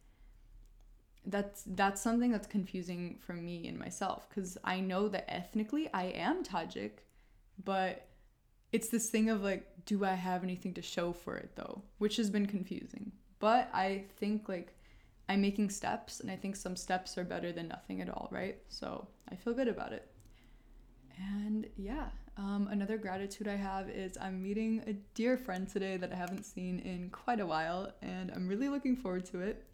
that's 1.25 1.63
that's 1.67 2.01
something 2.01 2.31
that's 2.31 2.47
confusing 2.47 3.17
for 3.19 3.33
me 3.33 3.67
and 3.67 3.77
myself 3.77 4.29
cuz 4.29 4.57
I 4.63 4.79
know 4.79 5.10
that 5.10 5.31
ethnically 5.31 5.91
I 5.93 6.05
am 6.05 6.43
Tajik, 6.43 6.99
but 7.63 8.07
it's 8.71 8.89
this 8.89 9.10
thing 9.10 9.30
of 9.30 9.43
like 9.43 9.67
do 9.86 10.03
I 10.03 10.13
have 10.13 10.43
anything 10.43 10.73
to 10.73 10.82
show 10.82 11.13
for 11.13 11.38
it 11.38 11.51
though, 11.56 11.82
which 11.97 12.17
has 12.17 12.30
been 12.30 12.45
confusing. 12.45 13.12
But 13.39 13.69
I 13.73 14.03
think 14.17 14.49
like 14.49 14.73
I'm 15.30 15.41
making 15.41 15.69
steps, 15.69 16.19
and 16.19 16.32
I 16.32 16.36
think 16.36 16.56
some 16.56 16.75
steps 16.75 17.17
are 17.17 17.23
better 17.23 17.51
than 17.51 17.67
nothing 17.67 18.01
at 18.01 18.10
all, 18.10 18.30
right? 18.32 18.58
So 18.69 19.08
I 19.30 19.36
feel 19.36 19.53
good 19.53 19.67
about 19.67 19.91
it. 19.91 20.10
And 21.17 21.67
yeah, 21.75 22.06
um, 22.38 22.67
another 22.71 22.97
gratitude 22.97 23.47
I 23.47 23.56
have 23.56 23.89
is 23.89 24.17
I'm 24.21 24.41
meeting 24.41 24.84
a 24.88 24.93
dear 25.15 25.38
friend 25.38 25.67
today 25.67 25.97
that 25.97 26.13
I 26.13 26.15
haven't 26.15 26.45
seen 26.45 26.80
in 26.80 27.10
quite 27.10 27.39
a 27.39 27.45
while, 27.45 27.91
and 28.01 28.32
I'm 28.32 28.47
really 28.47 28.69
looking 28.69 28.95
forward 28.95 29.25
to 29.27 29.41
it. 29.41 29.65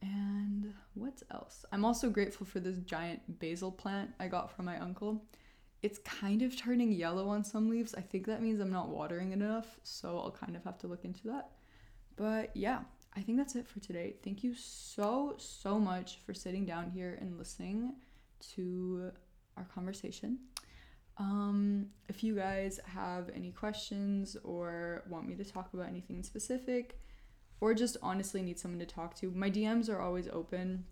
And 0.00 0.72
what 0.94 1.22
else? 1.32 1.64
I'm 1.72 1.84
also 1.84 2.08
grateful 2.08 2.46
for 2.46 2.60
this 2.60 2.78
giant 2.78 3.40
basil 3.40 3.72
plant 3.72 4.10
I 4.20 4.28
got 4.28 4.54
from 4.54 4.66
my 4.66 4.78
uncle. 4.78 5.22
It's 5.82 5.98
kind 5.98 6.42
of 6.42 6.56
turning 6.56 6.92
yellow 6.92 7.28
on 7.28 7.44
some 7.44 7.70
leaves. 7.70 7.94
I 7.94 8.00
think 8.00 8.26
that 8.26 8.42
means 8.42 8.60
I'm 8.60 8.72
not 8.72 8.88
watering 8.88 9.30
it 9.30 9.34
enough, 9.34 9.78
so 9.84 10.18
I'll 10.18 10.32
kind 10.32 10.56
of 10.56 10.64
have 10.64 10.78
to 10.78 10.86
look 10.86 11.04
into 11.04 11.28
that. 11.28 11.50
But 12.16 12.50
yeah, 12.54 12.80
I 13.16 13.20
think 13.20 13.38
that's 13.38 13.54
it 13.54 13.68
for 13.68 13.80
today. 13.80 14.16
Thank 14.24 14.42
you 14.42 14.54
so, 14.54 15.34
so 15.38 15.78
much 15.78 16.18
for 16.26 16.34
sitting 16.34 16.64
down 16.66 16.90
here 16.90 17.16
and 17.20 17.38
listening 17.38 17.94
to 18.54 19.12
our 19.56 19.64
conversation. 19.64 20.38
Um, 21.16 21.86
if 22.08 22.22
you 22.22 22.36
guys 22.36 22.78
have 22.84 23.30
any 23.34 23.50
questions 23.50 24.36
or 24.44 25.02
want 25.08 25.28
me 25.28 25.34
to 25.34 25.44
talk 25.44 25.74
about 25.74 25.88
anything 25.88 26.22
specific, 26.22 27.00
or 27.60 27.74
just 27.74 27.96
honestly 28.02 28.40
need 28.40 28.58
someone 28.58 28.78
to 28.78 28.86
talk 28.86 29.14
to, 29.16 29.30
my 29.32 29.50
DMs 29.50 29.88
are 29.88 30.00
always 30.00 30.28
open. 30.28 30.84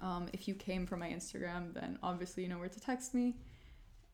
Um, 0.00 0.28
if 0.32 0.48
you 0.48 0.54
came 0.54 0.86
from 0.86 1.00
my 1.00 1.10
Instagram, 1.10 1.74
then 1.74 1.98
obviously 2.02 2.42
you 2.42 2.48
know 2.48 2.58
where 2.58 2.70
to 2.70 2.80
text 2.80 3.14
me. 3.14 3.36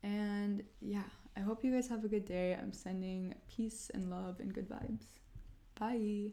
And 0.02 0.62
yeah, 0.80 1.02
I 1.36 1.40
hope 1.40 1.64
you 1.64 1.72
guys 1.72 1.88
have 1.88 2.04
a 2.04 2.08
good 2.08 2.24
day. 2.24 2.54
I'm 2.54 2.72
sending 2.72 3.34
peace 3.54 3.90
and 3.92 4.10
love 4.10 4.40
and 4.40 4.52
good 4.52 4.68
vibes. 4.68 5.06
Bye. 5.78 6.32